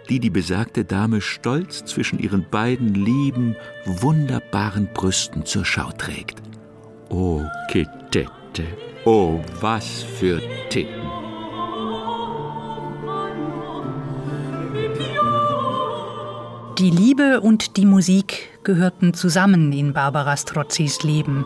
die 0.09 0.19
die 0.19 0.29
besagte 0.29 0.85
Dame 0.85 1.21
stolz 1.21 1.83
zwischen 1.85 2.19
ihren 2.19 2.45
beiden 2.49 2.93
lieben, 2.93 3.55
wunderbaren 3.85 4.89
Brüsten 4.93 5.45
zur 5.45 5.65
Schau 5.65 5.91
trägt. 5.91 6.41
Oh, 7.09 7.43
Kitette, 7.69 8.67
oh, 9.05 9.39
was 9.59 10.03
für 10.03 10.41
Titten! 10.69 11.00
Die 16.77 16.89
Liebe 16.89 17.41
und 17.41 17.77
die 17.77 17.85
Musik 17.85 18.49
gehörten 18.63 19.13
zusammen 19.13 19.73
in 19.73 19.93
Barbara 19.93 20.37
Strozzis 20.37 21.03
Leben. 21.03 21.45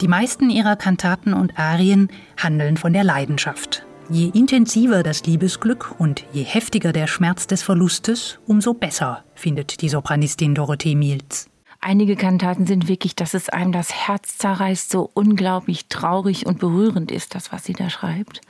Die 0.00 0.08
meisten 0.08 0.50
ihrer 0.50 0.76
Kantaten 0.76 1.32
und 1.32 1.58
Arien 1.58 2.08
handeln 2.36 2.76
von 2.76 2.92
der 2.92 3.02
Leidenschaft. 3.02 3.84
Je 4.10 4.30
intensiver 4.34 5.02
das 5.02 5.24
Liebesglück 5.24 5.94
und 5.98 6.24
je 6.32 6.42
heftiger 6.42 6.92
der 6.92 7.06
Schmerz 7.06 7.46
des 7.46 7.62
Verlustes, 7.62 8.38
umso 8.46 8.74
besser, 8.74 9.24
findet 9.34 9.80
die 9.80 9.88
Sopranistin 9.88 10.54
Dorothee 10.54 10.94
Mielz. 10.96 11.48
Einige 11.80 12.14
Kantaten 12.14 12.64
sind 12.64 12.86
wirklich, 12.86 13.16
dass 13.16 13.34
es 13.34 13.48
einem 13.48 13.72
das 13.72 13.92
Herz 13.92 14.38
zerreißt, 14.38 14.88
so 14.88 15.10
unglaublich 15.14 15.86
traurig 15.88 16.46
und 16.46 16.60
berührend 16.60 17.10
ist, 17.10 17.34
das, 17.34 17.50
was 17.50 17.64
sie 17.64 17.72
da 17.72 17.90
schreibt. 17.90 18.40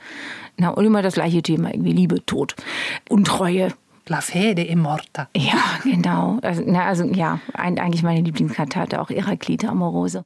Na, 0.57 0.69
und 0.69 0.85
immer 0.85 1.01
das 1.01 1.15
gleiche 1.15 1.41
Thema, 1.41 1.73
irgendwie 1.73 1.93
Liebe, 1.93 2.23
Tod, 2.25 2.55
Untreue. 3.09 3.69
La 4.07 4.19
fede 4.19 4.67
è 4.67 4.75
morta. 4.75 5.29
Ja, 5.33 5.79
genau. 5.83 6.37
Also, 6.41 6.61
na, 6.65 6.85
also 6.87 7.05
ja, 7.05 7.39
eigentlich 7.53 8.03
meine 8.03 8.21
Lieblingskantate, 8.21 8.99
auch 8.99 9.09
Heraklite 9.09 9.69
Amorose. 9.69 10.25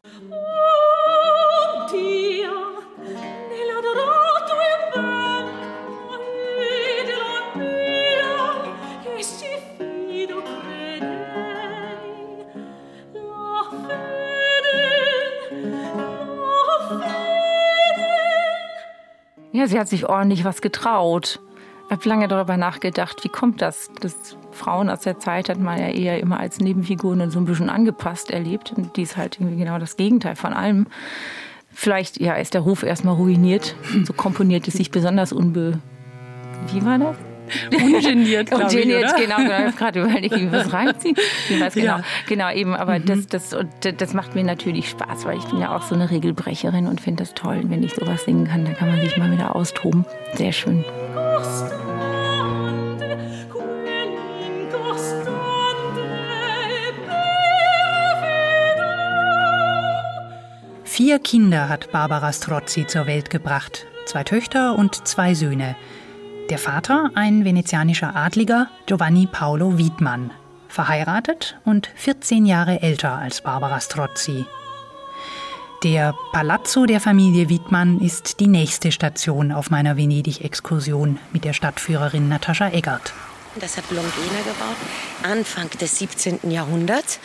Ja, 19.54 19.68
sie 19.68 19.80
hat 19.80 19.88
sich 19.88 20.08
ordentlich 20.08 20.44
was 20.46 20.62
getraut. 20.62 21.40
Ich 21.88 21.92
habe 21.92 22.10
lange 22.10 22.28
darüber 22.28 22.58
nachgedacht, 22.58 23.24
wie 23.24 23.30
kommt 23.30 23.62
das, 23.62 23.90
dass 24.02 24.36
Frauen 24.52 24.90
aus 24.90 25.02
der 25.02 25.20
Zeit 25.20 25.48
hat 25.48 25.58
man 25.58 25.80
ja 25.80 25.88
eher 25.88 26.20
immer 26.20 26.38
als 26.38 26.60
Nebenfiguren 26.60 27.22
und 27.22 27.32
so 27.32 27.40
ein 27.40 27.46
bisschen 27.46 27.70
angepasst 27.70 28.30
erlebt. 28.30 28.74
Und 28.76 28.98
die 28.98 29.04
ist 29.04 29.16
halt 29.16 29.40
irgendwie 29.40 29.58
genau 29.58 29.80
das 29.80 29.96
Gegenteil 29.96 30.36
von 30.36 30.52
allem. 30.52 30.88
Vielleicht 31.72 32.20
ja, 32.20 32.34
ist 32.34 32.54
der 32.56 32.62
Ruf 32.62 32.84
erstmal 32.84 33.16
ruiniert. 33.16 33.76
So 34.04 34.12
komponiert 34.12 34.68
es 34.68 34.74
sich 34.74 34.92
besonders 34.92 35.32
unbe... 35.32 35.80
Wie 36.74 36.84
war 36.84 36.98
das? 36.98 37.16
Ungeniert, 37.72 38.50
glaube 38.50 38.66
ich, 38.66 38.86
oder? 38.86 39.14
genau. 39.14 39.38
genau. 39.38 39.38
Ich 39.38 39.66
habe 39.66 39.72
gerade 39.72 40.02
überlegt, 40.02 40.36
wie 40.36 40.52
wir 40.52 40.60
es 40.60 40.74
reinziehen. 40.74 41.16
Ich 41.50 41.60
weiß 41.62 41.74
genau. 41.74 41.98
Ja. 41.98 42.04
Genau, 42.28 42.52
eben. 42.52 42.76
Aber 42.76 43.00
mhm. 43.00 43.06
das, 43.06 43.28
das, 43.28 43.56
das 43.80 44.14
macht 44.14 44.36
mir 44.36 44.44
natürlich 44.44 44.90
Spaß, 44.90 45.26
weil 45.26 45.38
ich 45.38 45.46
bin 45.46 45.60
ja 45.60 45.76
auch 45.76 45.84
so 45.84 45.96
eine 45.96 46.10
Regelbrecherin 46.10 46.88
und 46.88 47.00
finde 47.00 47.24
das 47.24 47.34
toll. 47.34 47.62
Wenn 47.66 47.84
ich 47.84 47.94
sowas 47.94 48.26
singen 48.26 48.48
kann, 48.48 48.66
dann 48.66 48.76
kann 48.76 48.90
man 48.90 49.00
sich 49.00 49.16
mal 49.18 49.32
wieder 49.32 49.56
austoben. 49.56 50.06
Sehr 50.34 50.52
schön. 50.52 50.84
Vier 60.98 61.20
Kinder 61.20 61.70
hat 61.70 61.92
Barbara 61.92 62.34
Strozzi 62.34 62.88
zur 62.88 63.06
Welt 63.06 63.30
gebracht. 63.30 63.86
Zwei 64.08 64.24
Töchter 64.24 64.76
und 64.76 65.08
zwei 65.08 65.36
Söhne. 65.36 65.76
Der 66.50 66.58
Vater, 66.58 67.12
ein 67.14 67.46
venezianischer 67.46 68.16
Adliger, 68.16 68.68
Giovanni 68.88 69.28
Paolo 69.32 69.78
Wiedmann, 69.78 70.32
verheiratet 70.70 71.56
und 71.66 71.92
14 71.94 72.48
Jahre 72.48 72.82
älter 72.82 73.12
als 73.12 73.42
Barbara 73.42 73.80
Strozzi. 73.80 74.48
Der 75.84 76.16
Palazzo 76.32 76.88
der 76.88 77.00
Familie 77.00 77.48
Wiedmann 77.48 78.00
ist 78.00 78.40
die 78.40 78.48
nächste 78.48 78.92
Station 78.92 79.52
auf 79.52 79.70
meiner 79.70 79.98
Venedig-Exkursion 79.98 81.20
mit 81.32 81.44
der 81.44 81.54
Stadtführerin 81.54 82.28
Natascha 82.28 82.70
Eggert. 82.70 83.14
Das 83.60 83.78
hat 83.78 83.86
Longena 83.90 84.42
gebaut, 84.44 84.76
Anfang 85.24 85.70
des 85.80 85.98
17. 85.98 86.52
Jahrhunderts. 86.52 87.20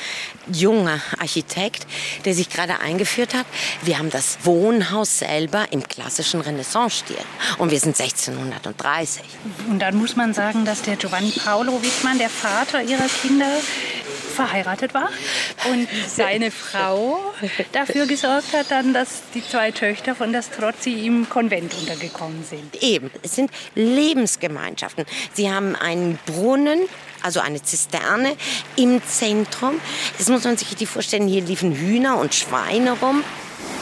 Junger 0.51 1.01
Architekt, 1.19 1.87
der 2.25 2.35
sich 2.35 2.49
gerade 2.49 2.81
eingeführt 2.81 3.35
hat. 3.35 3.47
Wir 3.83 3.99
haben 3.99 4.11
das 4.11 4.39
Wohnhaus 4.45 5.19
selber 5.19 5.67
im 5.71 5.87
klassischen 5.87 6.41
Renaissance-Stil. 6.41 7.19
Und 7.59 7.71
wir 7.71 7.81
sind 7.81 8.01
1630. 8.01 9.23
Und 9.69 9.79
dann 9.81 9.97
muss 9.97 10.17
man 10.17 10.33
sagen, 10.33 10.65
dass 10.65 10.83
der 10.83 10.97
Giovanni 10.97 11.33
Paolo 11.33 11.83
Wittmann, 11.83 12.19
der 12.19 12.31
Vater 12.31 12.83
ihrer 12.83 13.09
Kinder, 13.09 13.51
verheiratet 14.33 14.95
war 14.95 15.09
und 15.71 15.89
seine 16.09 16.51
Frau 16.51 17.19
dafür 17.73 18.07
gesorgt 18.07 18.53
hat, 18.53 18.71
dann, 18.71 18.93
dass 18.95 19.23
die 19.35 19.47
zwei 19.47 19.71
Töchter 19.71 20.15
von 20.15 20.33
der 20.33 20.43
Strozzi 20.43 21.07
im 21.07 21.29
Konvent 21.29 21.75
untergekommen 21.75 22.45
sind. 22.45 22.83
Eben, 22.83 23.11
es 23.23 23.37
sind 23.37 23.51
Lebensgemeinschaften. 23.75 25.05
Sie 25.35 25.51
haben 25.51 25.77
einen 25.77 26.19
Brunnen, 26.27 26.81
also 27.23 27.41
eine 27.41 27.63
Zisterne 27.63 28.37
im 28.77 29.01
Zentrum. 29.07 29.81
Das 30.19 30.29
muss 30.29 30.45
man 30.45 30.57
sich 30.57 30.71
richtig 30.71 30.89
vorstellen. 30.89 31.29
Hier 31.29 31.43
liefen 31.43 31.75
Hühner 31.75 32.19
und 32.19 32.35
Schweine 32.35 32.93
rum. 32.93 33.23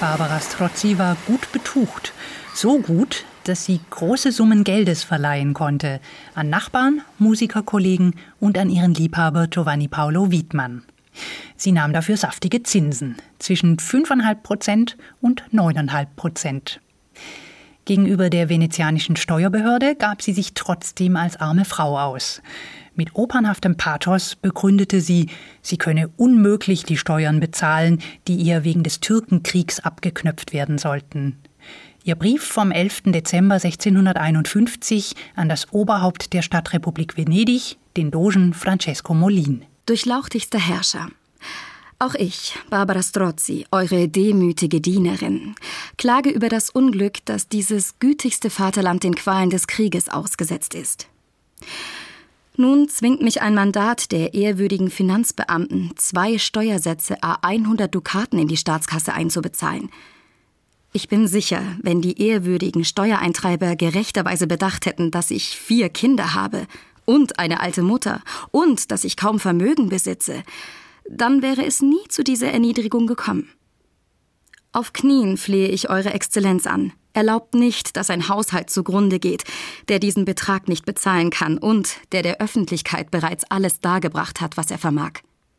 Barbara 0.01 0.41
Strozzi 0.41 0.99
war 0.99 1.17
gut 1.27 1.51
betucht. 1.53 2.13
So 2.55 2.79
gut, 2.79 3.25
dass 3.45 3.65
sie 3.65 3.81
große 3.91 4.33
Summen 4.33 4.65
Geldes 4.65 5.05
verleihen 5.05 5.55
konnte 5.55 6.01
an 6.35 6.51
Nachbarn, 6.51 7.03
Musikerkollegen 7.19 8.15
und 8.39 8.59
an 8.59 8.71
ihren 8.71 8.95
Liebhaber 8.95 9.47
Giovanni 9.47 9.89
Paolo 9.89 10.31
Wiedmann. 10.31 10.83
Sie 11.57 11.73
nahm 11.73 11.93
dafür 11.93 12.17
saftige 12.17 12.63
Zinsen 12.63 13.17
zwischen 13.39 13.77
5,5 13.77 14.35
Prozent 14.37 14.97
und 15.21 15.43
9,5 15.53 16.07
Prozent. 16.17 16.81
Gegenüber 17.85 18.31
der 18.31 18.49
venezianischen 18.49 19.17
Steuerbehörde 19.17 19.97
gab 19.97 20.23
sie 20.23 20.33
sich 20.33 20.55
trotzdem 20.55 21.17
als 21.17 21.37
arme 21.41 21.65
Frau 21.65 21.99
aus. 21.99 22.43
Mit 22.95 23.15
opernhaftem 23.15 23.77
Pathos 23.77 24.37
begründete 24.37 25.01
sie, 25.01 25.29
sie 25.63 25.79
könne 25.79 26.09
unmöglich 26.17 26.85
die 26.85 26.97
Steuern 26.97 27.41
bezahlen, 27.41 28.01
die 28.29 28.37
ihr 28.37 28.63
wegen 28.63 28.83
des 28.83 29.01
Türkenkriegs 29.01 29.81
abgeknöpft 29.81 30.53
werden 30.53 30.79
sollten. 30.79 31.37
Ihr 32.03 32.15
Brief 32.15 32.43
vom 32.43 32.71
11. 32.71 33.03
Dezember 33.07 33.57
1651 33.57 35.15
an 35.37 35.51
das 35.51 35.71
Oberhaupt 35.71 36.33
der 36.33 36.41
Stadtrepublik 36.41 37.19
Venedig, 37.19 37.77
den 37.95 38.11
Dogen 38.11 38.55
Francesco 38.55 39.13
Molin. 39.13 39.67
Durchlauchtigster 39.85 40.59
Herrscher. 40.59 41.09
Auch 41.99 42.15
ich, 42.15 42.57
Barbara 42.71 43.03
Strozzi, 43.03 43.67
eure 43.71 44.09
demütige 44.09 44.81
Dienerin, 44.81 45.55
klage 45.99 46.31
über 46.31 46.49
das 46.49 46.71
Unglück, 46.71 47.19
das 47.27 47.49
dieses 47.49 47.99
gütigste 47.99 48.49
Vaterland 48.49 49.03
den 49.03 49.15
Qualen 49.15 49.51
des 49.51 49.67
Krieges 49.67 50.09
ausgesetzt 50.09 50.75
ist. 50.75 51.07
Nun 52.57 52.89
zwingt 52.89 53.21
mich 53.21 53.43
ein 53.43 53.55
Mandat 53.55 54.11
der 54.11 54.33
ehrwürdigen 54.33 54.91
Finanzbeamten, 54.91 55.93
zwei 55.97 56.39
Steuersätze 56.39 57.23
a 57.23 57.37
100 57.43 57.95
Dukaten 57.95 58.39
in 58.39 58.49
die 58.49 58.57
Staatskasse 58.57 59.13
einzubezahlen– 59.13 59.91
ich 60.93 61.09
bin 61.09 61.29
sicher, 61.29 61.63
wenn 61.83 62.01
die 62.01 62.21
ehrwürdigen 62.21 62.85
Steuereintreiber 62.85 63.77
gerechterweise 63.77 64.47
bedacht 64.47 64.87
hätten, 64.87 65.11
dass 65.11 65.31
ich 65.31 65.57
vier 65.57 65.89
Kinder 65.89 66.35
habe 66.35 66.67
und 67.05 67.39
eine 67.39 67.61
alte 67.61 67.83
Mutter 67.83 68.23
und 68.51 68.91
dass 68.91 69.05
ich 69.05 69.17
kaum 69.17 69.39
Vermögen 69.39 69.89
besitze, 69.89 70.43
dann 71.09 71.43
wäre 71.43 71.65
es 71.65 71.81
nie 71.81 72.07
zu 72.09 72.25
dieser 72.25 72.51
Erniedrigung 72.53 73.07
gekommen. 73.07 73.49
Auf 74.73 74.93
Knien 74.93 75.37
flehe 75.37 75.69
ich 75.69 75.91
Eure 75.91 76.13
Exzellenz 76.13 76.67
an. 76.67 76.93
Erlaubt 77.13 77.55
nicht, 77.55 77.97
dass 77.97 78.09
ein 78.09 78.29
Haushalt 78.29 78.71
zugrunde 78.71 79.19
geht, 79.19 79.43
der 79.89 79.99
diesen 79.99 80.25
Betrag 80.25 80.69
nicht 80.69 80.87
bezahlen 80.87 81.31
kann 81.31 81.59
und 81.59 81.97
der 82.13 82.23
der 82.23 82.41
Öffentlichkeit 82.41 83.11
bereits 83.11 83.45
alles 83.51 83.81
dargebracht 83.81 84.41
hat, 84.41 84.57
was 84.57 84.71
er 84.71 84.79
vermag. 84.79 85.15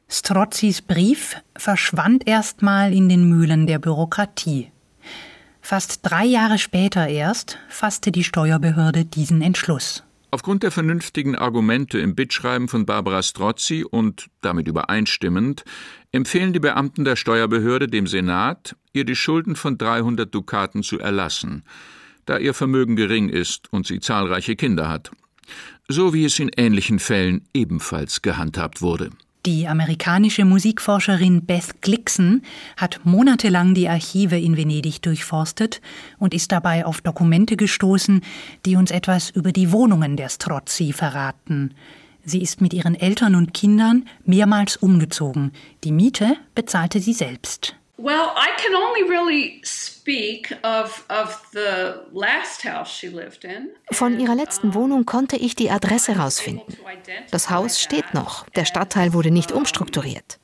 Strozzis 0.07 0.81
Brief 0.81 1.35
verschwand 1.57 2.25
erstmal 2.27 2.93
in 2.93 3.09
den 3.09 3.27
Mühlen 3.27 3.67
der 3.67 3.79
Bürokratie. 3.79 4.70
Fast 5.61 5.99
drei 6.03 6.25
Jahre 6.25 6.57
später 6.57 7.07
erst 7.07 7.57
fasste 7.69 8.11
die 8.11 8.23
Steuerbehörde 8.23 9.05
diesen 9.05 9.41
Entschluss. 9.41 10.03
Aufgrund 10.31 10.63
der 10.63 10.71
vernünftigen 10.71 11.35
Argumente 11.35 11.99
im 11.99 12.15
Bittschreiben 12.15 12.67
von 12.67 12.85
Barbara 12.85 13.21
Strozzi 13.21 13.83
und 13.83 14.27
damit 14.41 14.67
übereinstimmend 14.67 15.63
empfehlen 16.11 16.53
die 16.53 16.59
Beamten 16.59 17.03
der 17.03 17.17
Steuerbehörde 17.17 17.87
dem 17.87 18.07
Senat, 18.07 18.75
ihr 18.93 19.03
die 19.03 19.15
Schulden 19.15 19.55
von 19.55 19.77
300 19.77 20.33
Dukaten 20.33 20.83
zu 20.83 20.99
erlassen, 20.99 21.63
da 22.25 22.37
ihr 22.37 22.53
Vermögen 22.53 22.95
gering 22.95 23.27
ist 23.27 23.71
und 23.73 23.85
sie 23.85 23.99
zahlreiche 23.99 24.55
Kinder 24.55 24.87
hat. 24.87 25.11
So 25.89 26.13
wie 26.13 26.23
es 26.23 26.39
in 26.39 26.49
ähnlichen 26.55 26.99
Fällen 26.99 27.45
ebenfalls 27.53 28.21
gehandhabt 28.21 28.81
wurde. 28.81 29.09
Die 29.47 29.67
amerikanische 29.67 30.45
Musikforscherin 30.45 31.45
Beth 31.45 31.81
Glickson 31.81 32.43
hat 32.77 32.99
monatelang 33.05 33.73
die 33.73 33.89
Archive 33.89 34.37
in 34.39 34.55
Venedig 34.55 35.01
durchforstet 35.01 35.81
und 36.19 36.35
ist 36.35 36.51
dabei 36.51 36.85
auf 36.85 37.01
Dokumente 37.01 37.57
gestoßen, 37.57 38.21
die 38.67 38.75
uns 38.75 38.91
etwas 38.91 39.31
über 39.31 39.51
die 39.51 39.71
Wohnungen 39.71 40.15
der 40.15 40.29
Strozzi 40.29 40.93
verraten. 40.93 41.73
Sie 42.23 42.39
ist 42.39 42.61
mit 42.61 42.71
ihren 42.71 42.93
Eltern 42.93 43.33
und 43.33 43.51
Kindern 43.55 44.05
mehrmals 44.25 44.77
umgezogen. 44.77 45.53
Die 45.83 45.91
Miete 45.91 46.37
bezahlte 46.53 46.99
sie 46.99 47.13
selbst. 47.13 47.75
Well, 48.01 48.31
I 48.35 48.49
can 48.57 48.73
only 48.73 49.03
really 49.07 49.61
speak 49.63 50.57
of, 50.63 51.05
of 51.09 51.39
the 51.53 52.01
last 52.11 52.63
house 52.65 52.89
she 52.89 53.09
lived 53.09 53.43
in. 53.43 53.69
Von 53.91 54.19
ihrer 54.19 54.33
letzten 54.33 54.73
Wohnung 54.73 55.05
konnte 55.05 55.35
ich 55.37 55.55
die 55.55 55.69
Adresse 55.69 56.15
herausfinden. 56.15 56.75
Das 57.29 57.51
Haus 57.51 57.79
steht 57.79 58.15
noch. 58.15 58.47
Der 58.55 58.65
Stadtteil 58.65 59.13
wurde 59.13 59.29
nicht 59.29 59.51
umstrukturiert. 59.51 60.39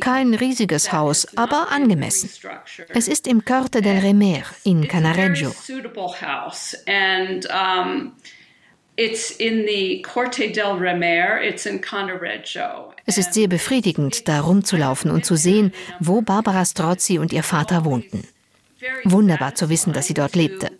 Kein 0.00 0.34
riesiges 0.34 0.92
Haus, 0.92 1.36
aber 1.36 1.70
angemessen. 1.70 2.30
Es 2.88 3.06
ist 3.06 3.26
im 3.26 3.44
Corte 3.44 3.82
del 3.82 3.98
Remer 3.98 4.44
in 4.64 4.88
Canareggio. 4.88 5.52
Es 13.06 13.16
ist 13.16 13.32
sehr 13.32 13.46
befriedigend, 13.46 14.26
da 14.26 14.40
rumzulaufen 14.40 15.12
und 15.12 15.24
zu 15.24 15.36
sehen, 15.36 15.72
wo 16.00 16.20
Barbara 16.20 16.64
Strozzi 16.64 17.18
und 17.18 17.32
ihr 17.32 17.44
Vater 17.44 17.84
wohnten. 17.84 18.26
Wunderbar 19.04 19.54
zu 19.54 19.70
wissen, 19.70 19.92
dass 19.92 20.06
sie 20.08 20.14
dort 20.14 20.34
lebte. 20.34 20.72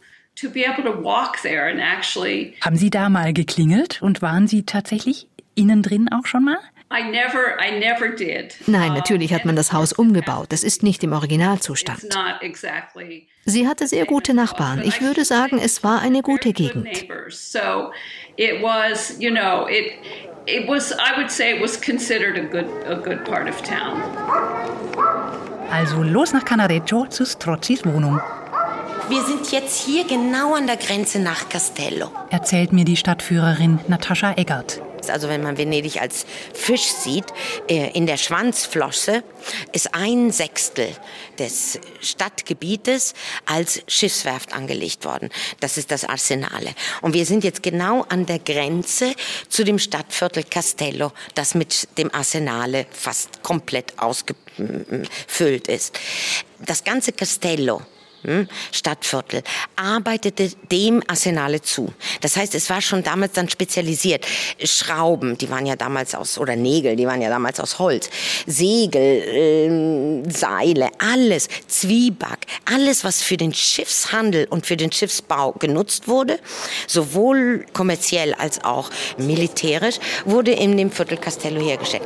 Haben 2.60 2.76
Sie 2.76 2.90
da 2.90 3.08
mal 3.08 3.32
geklingelt 3.32 4.02
und 4.02 4.20
waren 4.20 4.48
Sie 4.48 4.64
tatsächlich 4.64 5.28
innen 5.54 5.82
drin 5.82 6.08
auch 6.12 6.26
schon 6.26 6.44
mal? 6.44 6.58
Nein, 8.66 8.94
natürlich 8.94 9.34
hat 9.34 9.44
man 9.44 9.56
das 9.56 9.72
Haus 9.72 9.92
umgebaut. 9.92 10.48
Es 10.52 10.64
ist 10.64 10.82
nicht 10.82 11.04
im 11.04 11.12
Originalzustand. 11.12 12.04
Sie 13.44 13.68
hatte 13.68 13.86
sehr 13.86 14.06
gute 14.06 14.32
Nachbarn. 14.32 14.82
Ich 14.82 15.02
würde 15.02 15.24
sagen, 15.24 15.58
es 15.58 15.84
war 15.84 16.00
eine 16.00 16.22
gute 16.22 16.52
Gegend. 16.52 16.88
Also 25.70 26.02
los 26.02 26.32
nach 26.32 26.44
Canareggio 26.44 27.06
zu 27.06 27.26
Strozzis 27.26 27.84
Wohnung. 27.84 28.20
Wir 29.10 29.22
sind 29.22 29.50
jetzt 29.52 29.82
hier 29.82 30.06
genau 30.06 30.54
an 30.54 30.66
der 30.66 30.76
Grenze 30.76 31.18
nach 31.18 31.48
Castello. 31.48 32.10
Erzählt 32.30 32.72
mir 32.72 32.84
die 32.84 32.96
Stadtführerin 32.96 33.80
Natascha 33.88 34.32
Eggert. 34.36 34.82
Also 35.06 35.28
wenn 35.28 35.42
man 35.42 35.56
Venedig 35.56 36.00
als 36.00 36.26
Fisch 36.52 36.86
sieht, 36.86 37.26
äh, 37.68 37.90
in 37.92 38.06
der 38.06 38.16
Schwanzflosse 38.16 39.22
ist 39.72 39.94
ein 39.94 40.30
Sechstel 40.30 40.88
des 41.38 41.78
Stadtgebietes 42.00 43.14
als 43.46 43.82
Schiffswerft 43.86 44.52
angelegt 44.52 45.04
worden. 45.04 45.30
Das 45.60 45.78
ist 45.78 45.90
das 45.90 46.04
Arsenale. 46.04 46.74
Und 47.02 47.14
wir 47.14 47.24
sind 47.26 47.44
jetzt 47.44 47.62
genau 47.62 48.04
an 48.08 48.26
der 48.26 48.38
Grenze 48.38 49.14
zu 49.48 49.64
dem 49.64 49.78
Stadtviertel 49.78 50.44
Castello, 50.44 51.12
das 51.34 51.54
mit 51.54 51.88
dem 51.98 52.12
Arsenale 52.14 52.86
fast 52.90 53.42
komplett 53.42 53.98
ausgefüllt 53.98 55.68
ist. 55.68 55.98
Das 56.58 56.84
ganze 56.84 57.12
Castello 57.12 57.82
Stadtviertel, 58.72 59.42
arbeitete 59.76 60.50
dem 60.70 61.02
Arsenale 61.06 61.62
zu. 61.62 61.92
Das 62.20 62.36
heißt, 62.36 62.54
es 62.54 62.68
war 62.68 62.80
schon 62.80 63.02
damals 63.02 63.32
dann 63.32 63.48
spezialisiert. 63.48 64.26
Schrauben, 64.62 65.38
die 65.38 65.48
waren 65.50 65.66
ja 65.66 65.76
damals 65.76 66.14
aus, 66.14 66.38
oder 66.38 66.56
Nägel, 66.56 66.96
die 66.96 67.06
waren 67.06 67.22
ja 67.22 67.28
damals 67.28 67.60
aus 67.60 67.78
Holz, 67.78 68.10
Segel, 68.46 70.24
äh, 70.24 70.30
Seile, 70.30 70.88
alles, 70.98 71.48
Zwieback, 71.68 72.46
alles, 72.64 73.04
was 73.04 73.22
für 73.22 73.36
den 73.36 73.54
Schiffshandel 73.54 74.46
und 74.50 74.66
für 74.66 74.76
den 74.76 74.90
Schiffsbau 74.90 75.52
genutzt 75.52 76.08
wurde, 76.08 76.38
sowohl 76.86 77.66
kommerziell 77.72 78.34
als 78.34 78.64
auch 78.64 78.90
militärisch, 79.16 79.98
wurde 80.24 80.52
in 80.52 80.76
dem 80.76 80.90
Viertel 80.90 81.18
Castello 81.18 81.60
hergestellt. 81.60 82.02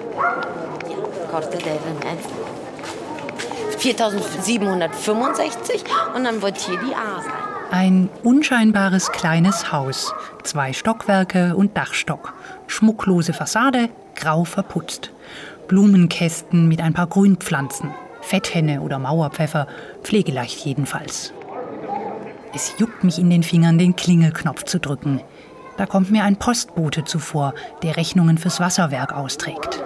4765 3.83 5.83
und 6.15 6.23
dann 6.23 6.41
wird 6.41 6.57
hier 6.59 6.79
die 6.79 6.95
A 6.95 7.21
sein. 7.21 7.33
Ein 7.73 8.09
unscheinbares 8.23 9.11
kleines 9.11 9.73
Haus, 9.73 10.15
zwei 10.45 10.73
Stockwerke 10.73 11.57
und 11.57 11.77
Dachstock, 11.77 12.33
schmucklose 12.69 13.33
Fassade, 13.33 13.89
grau 14.15 14.45
verputzt, 14.45 15.11
Blumenkästen 15.67 16.69
mit 16.69 16.81
ein 16.81 16.93
paar 16.93 17.09
Grünpflanzen, 17.09 17.93
Fetthenne 18.21 18.83
oder 18.83 19.01
Mauerpfeffer, 19.01 19.67
pflegeleicht 20.05 20.65
jedenfalls. 20.65 21.33
Es 22.55 22.75
juckt 22.79 23.03
mich 23.03 23.19
in 23.19 23.31
den 23.31 23.43
Fingern, 23.43 23.79
den 23.79 23.97
Klingelknopf 23.97 24.63
zu 24.63 24.79
drücken. 24.79 25.21
Da 25.77 25.87
kommt 25.87 26.13
mir 26.13 26.23
ein 26.23 26.37
Postbote 26.37 27.03
zuvor, 27.03 27.53
der 27.83 27.97
Rechnungen 27.97 28.39
fürs 28.39 28.61
Wasserwerk 28.61 29.13
austrägt. 29.13 29.83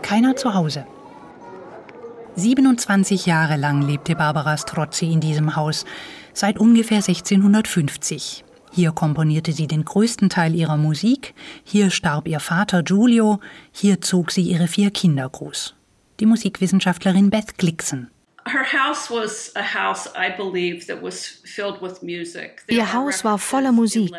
Keiner 0.00 0.36
zu 0.36 0.54
Hause. 0.54 0.86
27 2.36 3.26
Jahre 3.26 3.56
lang 3.56 3.82
lebte 3.82 4.16
Barbara 4.16 4.56
Strozzi 4.56 5.12
in 5.12 5.20
diesem 5.20 5.54
Haus, 5.54 5.84
seit 6.32 6.58
ungefähr 6.58 6.98
1650. 6.98 8.44
Hier 8.72 8.90
komponierte 8.90 9.52
sie 9.52 9.68
den 9.68 9.84
größten 9.84 10.30
Teil 10.30 10.54
ihrer 10.56 10.76
Musik, 10.76 11.34
hier 11.62 11.90
starb 11.90 12.26
ihr 12.26 12.40
Vater 12.40 12.82
Giulio, 12.82 13.38
hier 13.70 14.00
zog 14.00 14.32
sie 14.32 14.42
ihre 14.42 14.66
vier 14.66 14.90
Kinder 14.90 15.28
groß. 15.28 15.76
Die 16.18 16.26
Musikwissenschaftlerin 16.26 17.30
Beth 17.30 17.56
Glickson. 17.56 18.08
Ihr 22.68 22.92
Haus 22.92 23.24
war 23.24 23.38
voller 23.38 23.72
Musik. 23.72 24.14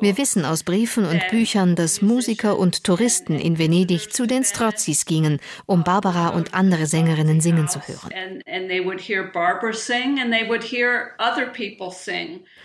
Wir 0.00 0.18
wissen 0.18 0.44
aus 0.44 0.64
Briefen 0.64 1.04
und 1.04 1.28
Büchern, 1.28 1.76
dass 1.76 2.02
Musiker 2.02 2.58
und 2.58 2.82
Touristen 2.82 3.38
in 3.38 3.58
Venedig 3.58 4.12
zu 4.12 4.26
den 4.26 4.44
Strozzis 4.44 5.04
gingen, 5.06 5.38
um 5.66 5.84
Barbara 5.84 6.30
und 6.30 6.54
andere 6.54 6.86
Sängerinnen 6.86 7.40
singen 7.40 7.68
zu 7.68 7.80
hören. 7.86 8.10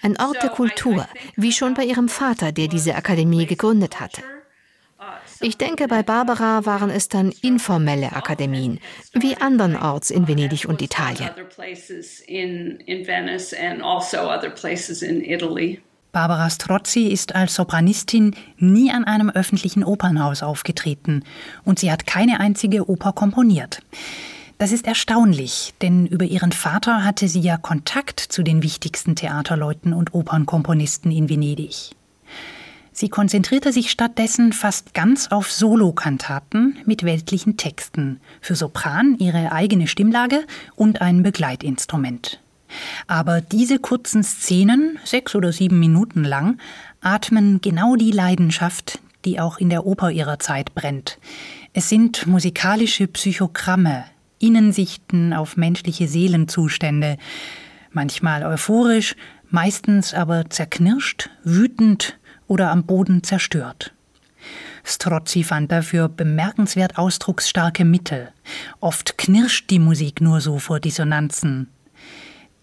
Ein 0.01 0.19
Ort 0.19 0.41
der 0.41 0.49
Kultur, 0.49 1.07
wie 1.35 1.51
schon 1.51 1.73
bei 1.75 1.83
ihrem 1.83 2.09
Vater, 2.09 2.51
der 2.51 2.67
diese 2.67 2.95
Akademie 2.95 3.45
gegründet 3.45 3.99
hatte. 3.99 4.23
Ich 5.41 5.57
denke, 5.57 5.87
bei 5.87 6.03
Barbara 6.03 6.65
waren 6.65 6.89
es 6.89 7.09
dann 7.09 7.31
informelle 7.41 8.13
Akademien, 8.13 8.79
wie 9.13 9.37
andernorts 9.37 10.09
in 10.09 10.27
Venedig 10.27 10.67
und 10.67 10.81
Italien. 10.81 11.29
Barbara 16.11 16.49
Strozzi 16.49 17.07
ist 17.07 17.35
als 17.35 17.53
Sopranistin 17.53 18.35
nie 18.57 18.91
an 18.91 19.03
einem 19.03 19.29
öffentlichen 19.29 19.83
Opernhaus 19.83 20.41
aufgetreten 20.41 21.23
und 21.63 21.77
sie 21.79 21.91
hat 21.91 22.07
keine 22.07 22.39
einzige 22.39 22.89
Oper 22.89 23.13
komponiert. 23.13 23.81
Das 24.57 24.71
ist 24.71 24.87
erstaunlich, 24.87 25.75
denn 25.83 26.07
über 26.07 26.25
ihren 26.25 26.51
Vater 26.51 27.03
hatte 27.03 27.27
sie 27.27 27.41
ja 27.41 27.57
Kontakt 27.57 28.19
zu 28.19 28.41
den 28.41 28.63
wichtigsten 28.63 29.15
Theaterleuten 29.15 29.93
und 29.93 30.15
Opernkomponisten 30.15 31.11
in 31.11 31.29
Venedig. 31.29 31.91
Sie 32.99 33.09
konzentrierte 33.09 33.71
sich 33.71 33.91
stattdessen 33.91 34.53
fast 34.53 34.95
ganz 34.95 35.27
auf 35.27 35.51
Solokantaten 35.51 36.79
mit 36.87 37.03
weltlichen 37.03 37.55
Texten, 37.55 38.19
für 38.41 38.55
Sopran 38.55 39.17
ihre 39.19 39.51
eigene 39.51 39.85
Stimmlage 39.85 40.47
und 40.75 40.99
ein 40.99 41.21
Begleitinstrument. 41.21 42.41
Aber 43.05 43.39
diese 43.39 43.77
kurzen 43.77 44.23
Szenen, 44.23 44.97
sechs 45.03 45.35
oder 45.35 45.51
sieben 45.51 45.79
Minuten 45.79 46.23
lang, 46.23 46.57
atmen 46.99 47.61
genau 47.61 47.95
die 47.95 48.09
Leidenschaft, 48.09 48.97
die 49.25 49.39
auch 49.39 49.59
in 49.59 49.69
der 49.69 49.85
Oper 49.85 50.09
ihrer 50.09 50.39
Zeit 50.39 50.73
brennt. 50.73 51.19
Es 51.73 51.89
sind 51.89 52.25
musikalische 52.25 53.05
Psychogramme, 53.05 54.05
Innensichten 54.39 55.33
auf 55.33 55.55
menschliche 55.55 56.07
Seelenzustände, 56.07 57.17
manchmal 57.91 58.43
euphorisch, 58.43 59.15
meistens 59.51 60.15
aber 60.15 60.49
zerknirscht, 60.49 61.29
wütend, 61.43 62.17
oder 62.47 62.71
am 62.71 62.83
Boden 62.83 63.23
zerstört. 63.23 63.93
Strozzi 64.83 65.43
fand 65.43 65.71
dafür 65.71 66.07
bemerkenswert 66.07 66.97
ausdrucksstarke 66.97 67.83
Mittel. 67.83 68.31
Oft 68.79 69.17
knirscht 69.17 69.69
die 69.69 69.79
Musik 69.79 70.21
nur 70.21 70.39
so 70.39 70.59
vor 70.59 70.79
Dissonanzen. 70.79 71.67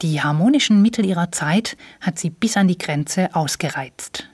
Die 0.02 0.22
harmonischen 0.22 0.82
Mittel 0.82 1.04
ihrer 1.04 1.30
Zeit 1.32 1.76
hat 2.00 2.18
sie 2.18 2.30
bis 2.30 2.56
an 2.56 2.68
die 2.68 2.78
Grenze 2.78 3.34
ausgereizt. 3.34 4.28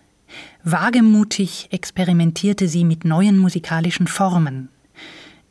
Wagemutig 0.62 1.68
experimentierte 1.70 2.68
sie 2.68 2.84
mit 2.84 3.04
neuen 3.04 3.36
musikalischen 3.38 4.06
Formen. 4.06 4.68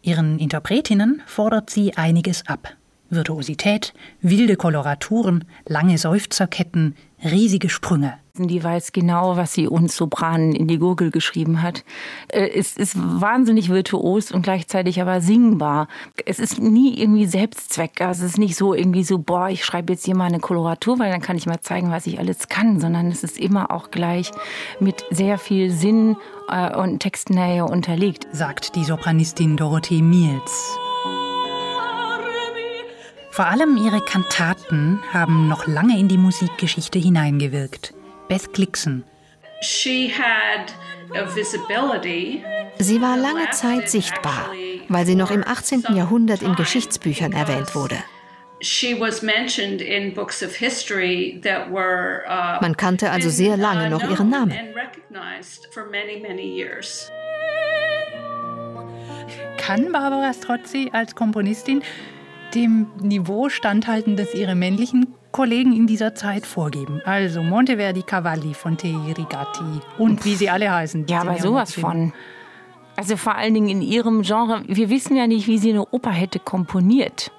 Ihren 0.01 0.39
Interpretinnen 0.39 1.21
fordert 1.25 1.69
sie 1.69 1.97
einiges 1.97 2.47
ab. 2.47 2.75
Virtuosität, 3.09 3.93
wilde 4.21 4.55
Koloraturen, 4.55 5.45
lange 5.67 5.97
Seufzerketten, 5.97 6.95
riesige 7.23 7.69
Sprünge. 7.69 8.13
Die 8.35 8.63
weiß 8.63 8.93
genau, 8.93 9.35
was 9.35 9.53
sie 9.53 9.67
uns 9.67 9.97
Sopranen 9.97 10.53
in 10.53 10.67
die 10.67 10.77
Gurgel 10.77 11.11
geschrieben 11.11 11.61
hat. 11.61 11.83
Äh, 12.29 12.47
es 12.55 12.77
ist 12.77 12.95
wahnsinnig 12.97 13.69
virtuos 13.69 14.31
und 14.31 14.43
gleichzeitig 14.43 15.01
aber 15.01 15.19
singbar. 15.19 15.89
Es 16.25 16.39
ist 16.39 16.59
nie 16.59 16.97
irgendwie 16.97 17.25
Selbstzweck. 17.25 17.99
Also 17.99 18.23
es 18.23 18.31
ist 18.31 18.37
nicht 18.37 18.55
so 18.55 18.73
irgendwie 18.73 19.03
so, 19.03 19.17
boah, 19.17 19.49
ich 19.49 19.65
schreibe 19.65 19.91
jetzt 19.91 20.05
hier 20.05 20.15
mal 20.15 20.25
eine 20.25 20.39
Koloratur, 20.39 20.99
weil 20.99 21.11
dann 21.11 21.21
kann 21.21 21.35
ich 21.35 21.47
mal 21.47 21.59
zeigen, 21.59 21.91
was 21.91 22.07
ich 22.07 22.17
alles 22.17 22.47
kann, 22.47 22.79
sondern 22.79 23.07
es 23.07 23.23
ist 23.23 23.37
immer 23.37 23.71
auch 23.71 23.91
gleich 23.91 24.31
mit 24.79 25.03
sehr 25.11 25.37
viel 25.37 25.69
Sinn 25.69 26.15
äh, 26.49 26.77
und 26.77 26.99
Textnähe 26.99 27.65
unterlegt. 27.65 28.25
Sagt 28.31 28.75
die 28.75 28.85
Sopranistin 28.85 29.57
Dorothee 29.57 30.01
Miels. 30.01 30.79
Vor 33.31 33.45
allem 33.45 33.77
ihre 33.77 34.01
Kantaten 34.01 34.99
haben 35.13 35.47
noch 35.47 35.67
lange 35.67 35.99
in 35.99 36.07
die 36.07 36.17
Musikgeschichte 36.17 36.99
hineingewirkt. 36.99 37.93
Beth 38.27 38.53
Glickson. 38.53 39.03
Sie 42.79 43.01
war 43.01 43.17
lange 43.17 43.49
Zeit 43.51 43.89
sichtbar, 43.89 44.51
weil 44.87 45.05
sie 45.05 45.15
noch 45.15 45.31
im 45.31 45.45
18. 45.45 45.83
Jahrhundert 45.95 46.41
in 46.41 46.55
Geschichtsbüchern 46.55 47.33
erwähnt 47.33 47.75
wurde. 47.75 47.97
Uh, 52.27 52.61
Man 52.61 52.75
kannte 52.77 53.11
also 53.11 53.29
sehr 53.29 53.57
lange 53.57 53.89
noch 53.89 54.03
ihren 54.03 54.29
Namen. 54.29 54.53
Kann 59.57 59.91
Barbara 59.91 60.33
Strozzi 60.33 60.89
als 60.91 61.15
Komponistin 61.15 61.83
dem 62.55 62.87
Niveau 63.01 63.49
standhalten, 63.49 64.15
das 64.15 64.33
ihre 64.33 64.55
männlichen 64.55 65.07
Kollegen 65.31 65.75
in 65.75 65.87
dieser 65.87 66.15
Zeit 66.15 66.45
vorgeben. 66.45 67.01
Also 67.05 67.43
Monteverdi, 67.43 68.01
Cavalli, 68.03 68.53
Fontei, 68.53 68.95
Rigatti 69.17 69.63
und 69.97 70.25
wie 70.25 70.35
sie 70.35 70.49
alle 70.49 70.71
heißen. 70.71 71.05
Ja, 71.07 71.21
aber 71.21 71.37
sowas 71.37 71.73
von. 71.73 72.13
Also 72.95 73.15
vor 73.15 73.35
allen 73.35 73.53
Dingen 73.53 73.69
in 73.69 73.81
ihrem 73.81 74.23
Genre. 74.23 74.63
Wir 74.67 74.89
wissen 74.89 75.15
ja 75.15 75.27
nicht, 75.27 75.47
wie 75.47 75.57
sie 75.57 75.69
eine 75.69 75.85
Oper 75.85 76.11
hätte 76.11 76.39
komponiert. 76.39 77.31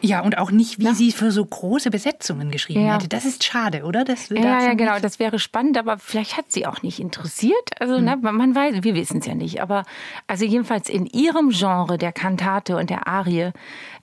Ja, 0.00 0.20
und 0.20 0.38
auch 0.38 0.50
nicht, 0.50 0.78
wie 0.78 0.86
ja. 0.86 0.94
sie 0.94 1.12
für 1.12 1.30
so 1.30 1.44
große 1.44 1.90
Besetzungen 1.90 2.50
geschrieben 2.50 2.86
ja. 2.86 2.94
hätte. 2.94 3.08
Das 3.08 3.24
ist 3.24 3.44
schade, 3.44 3.84
oder? 3.84 4.04
Das, 4.04 4.28
ja, 4.28 4.62
ja, 4.62 4.74
genau. 4.74 4.98
Das 4.98 5.18
wäre 5.18 5.38
spannend, 5.38 5.78
aber 5.78 5.98
vielleicht 5.98 6.36
hat 6.36 6.50
sie 6.50 6.66
auch 6.66 6.82
nicht 6.82 7.00
interessiert. 7.00 7.70
Also, 7.80 7.98
mhm. 7.98 8.04
ne, 8.04 8.16
man 8.20 8.54
weiß, 8.54 8.82
wir 8.82 8.94
wissen 8.94 9.18
es 9.18 9.26
ja 9.26 9.34
nicht. 9.34 9.62
Aber 9.62 9.84
also 10.26 10.44
jedenfalls 10.44 10.88
in 10.88 11.06
ihrem 11.06 11.50
Genre 11.50 11.98
der 11.98 12.12
Kantate 12.12 12.76
und 12.76 12.90
der 12.90 13.06
Arie 13.06 13.52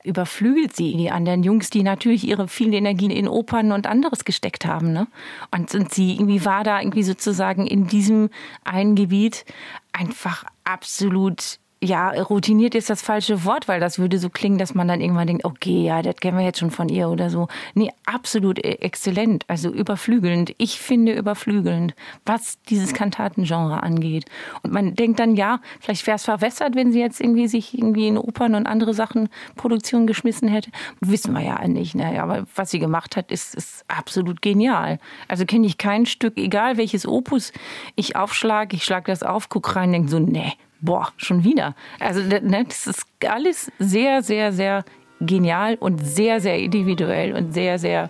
überflügelt 0.03 0.75
sie 0.75 0.95
die 0.95 1.11
anderen 1.11 1.43
Jungs, 1.43 1.69
die 1.69 1.83
natürlich 1.83 2.25
ihre 2.25 2.47
vielen 2.47 2.73
Energien 2.73 3.11
in 3.11 3.27
Opern 3.27 3.71
und 3.71 3.87
anderes 3.87 4.25
gesteckt 4.25 4.65
haben. 4.65 4.93
Ne? 4.93 5.07
Und, 5.51 5.73
und 5.75 5.93
sie 5.93 6.13
irgendwie 6.13 6.45
war 6.45 6.63
da 6.63 6.79
irgendwie 6.79 7.03
sozusagen 7.03 7.67
in 7.67 7.87
diesem 7.87 8.29
einen 8.63 8.95
Gebiet 8.95 9.45
einfach 9.91 10.45
absolut 10.63 11.59
ja, 11.81 12.09
routiniert 12.09 12.75
ist 12.75 12.89
das 12.89 13.01
falsche 13.01 13.45
Wort, 13.45 13.69
weil 13.69 13.79
das 13.79 13.99
würde 13.99 14.19
so 14.19 14.29
klingen, 14.29 14.57
dass 14.57 14.75
man 14.75 14.89
dann 14.89 14.99
irgendwann 14.99 15.27
denkt, 15.27 15.45
okay, 15.45 15.83
ja, 15.85 16.01
das 16.01 16.17
kennen 16.17 16.37
wir 16.37 16.43
jetzt 16.43 16.59
schon 16.59 16.71
von 16.71 16.89
ihr 16.89 17.07
oder 17.09 17.29
so. 17.29 17.47
Nee, 17.73 17.89
absolut 18.05 18.59
e- 18.59 18.79
exzellent, 18.81 19.45
also 19.47 19.69
überflügelnd. 19.69 20.53
Ich 20.57 20.79
finde 20.79 21.13
überflügelnd, 21.13 21.95
was 22.25 22.61
dieses 22.63 22.93
Kantatengenre 22.93 23.81
angeht. 23.81 24.25
Und 24.61 24.73
man 24.73 24.95
denkt 24.95 25.21
dann, 25.21 25.37
ja, 25.37 25.61
vielleicht 25.79 26.05
wäre 26.05 26.15
es 26.15 26.25
verwässert, 26.25 26.75
wenn 26.75 26.91
sie 26.91 26.99
jetzt 26.99 27.21
irgendwie 27.21 27.47
sich 27.47 27.77
irgendwie 27.77 28.07
in 28.07 28.17
Opern 28.17 28.55
und 28.55 28.67
andere 28.67 28.93
Sachen 28.93 29.29
Produktion 29.55 30.05
geschmissen 30.05 30.49
hätte. 30.49 30.71
Wissen 30.99 31.33
wir 31.33 31.41
ja 31.41 31.65
nicht, 31.65 31.95
ne? 31.95 32.21
aber 32.21 32.45
was 32.55 32.71
sie 32.71 32.79
gemacht 32.79 33.15
hat, 33.15 33.31
ist, 33.31 33.55
ist 33.55 33.85
absolut 33.87 34.41
genial. 34.41 34.99
Also 35.29 35.45
kenne 35.45 35.65
ich 35.65 35.77
kein 35.77 36.05
Stück, 36.05 36.37
egal 36.37 36.75
welches 36.75 37.07
Opus 37.07 37.53
ich 37.95 38.17
aufschlage, 38.17 38.75
ich 38.75 38.83
schlage 38.83 39.11
das 39.11 39.23
auf, 39.23 39.47
gucke 39.47 39.77
rein, 39.77 39.93
denke 39.93 40.09
so, 40.09 40.19
nee, 40.19 40.53
boah, 40.81 41.09
schon 41.17 41.43
wieder. 41.43 41.75
Also 41.99 42.21
ne, 42.21 42.65
das 42.67 42.87
ist 42.87 43.05
alles 43.27 43.71
sehr, 43.79 44.23
sehr, 44.23 44.51
sehr 44.53 44.83
genial 45.21 45.75
und 45.75 45.99
sehr, 46.05 46.39
sehr 46.39 46.57
individuell 46.57 47.33
und 47.33 47.53
sehr, 47.53 47.79
sehr 47.79 48.07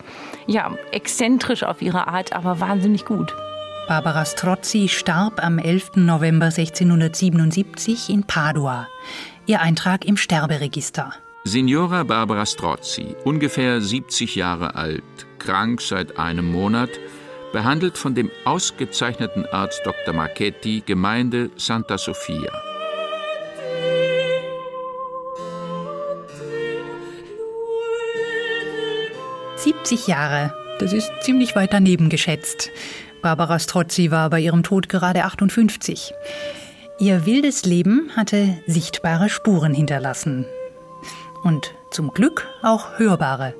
ja, 0.48 0.76
exzentrisch 0.92 1.64
auf 1.64 1.82
ihre 1.82 2.08
Art, 2.08 2.34
aber 2.34 2.60
wahnsinnig 2.60 3.06
gut. 3.06 3.34
Barbara 3.88 4.24
Strozzi 4.26 4.88
starb 4.88 5.44
am 5.44 5.58
11. 5.58 5.96
November 5.96 6.48
1677 6.48 8.10
in 8.10 8.24
Padua. 8.24 8.88
Ihr 9.48 9.62
Eintrag 9.62 10.06
im 10.06 10.16
Sterberegister. 10.16 11.14
Signora 11.44 12.04
Barbara 12.04 12.46
Strozzi, 12.46 13.16
ungefähr 13.24 13.82
70 13.82 14.36
Jahre 14.36 14.76
alt, 14.76 15.04
krank 15.40 15.82
seit 15.82 16.20
einem 16.20 16.52
Monat, 16.52 16.92
behandelt 17.52 17.98
von 17.98 18.16
dem 18.16 18.32
ausgezeichneten 18.46 19.46
Arzt 19.48 19.82
Dr. 19.84 20.14
Marchetti, 20.14 20.84
Gemeinde 20.86 21.50
Santa 21.58 21.98
Sofia. 21.98 22.52
»70 29.58 30.08
Jahre, 30.08 30.54
das 30.80 30.94
ist 30.94 31.12
ziemlich 31.22 31.56
weit 31.56 31.74
daneben 31.74 32.10
geschätzt. 32.10 32.72
Barbara 33.22 33.60
Strozzi 33.60 34.12
war 34.12 34.30
bei 34.30 34.40
ihrem 34.40 34.64
Tod 34.64 34.88
gerade 34.88 35.26
58. 35.26 36.14
Ihr 37.00 37.26
wildes 37.26 37.66
Leben 37.66 38.12
hatte 38.16 38.60
sichtbare 38.68 39.30
Spuren 39.30 39.74
hinterlassen. 39.74 40.46
Und 41.44 41.74
zum 41.92 42.12
Glück 42.14 42.48
auch 42.62 42.98
hörbare. 42.98 43.54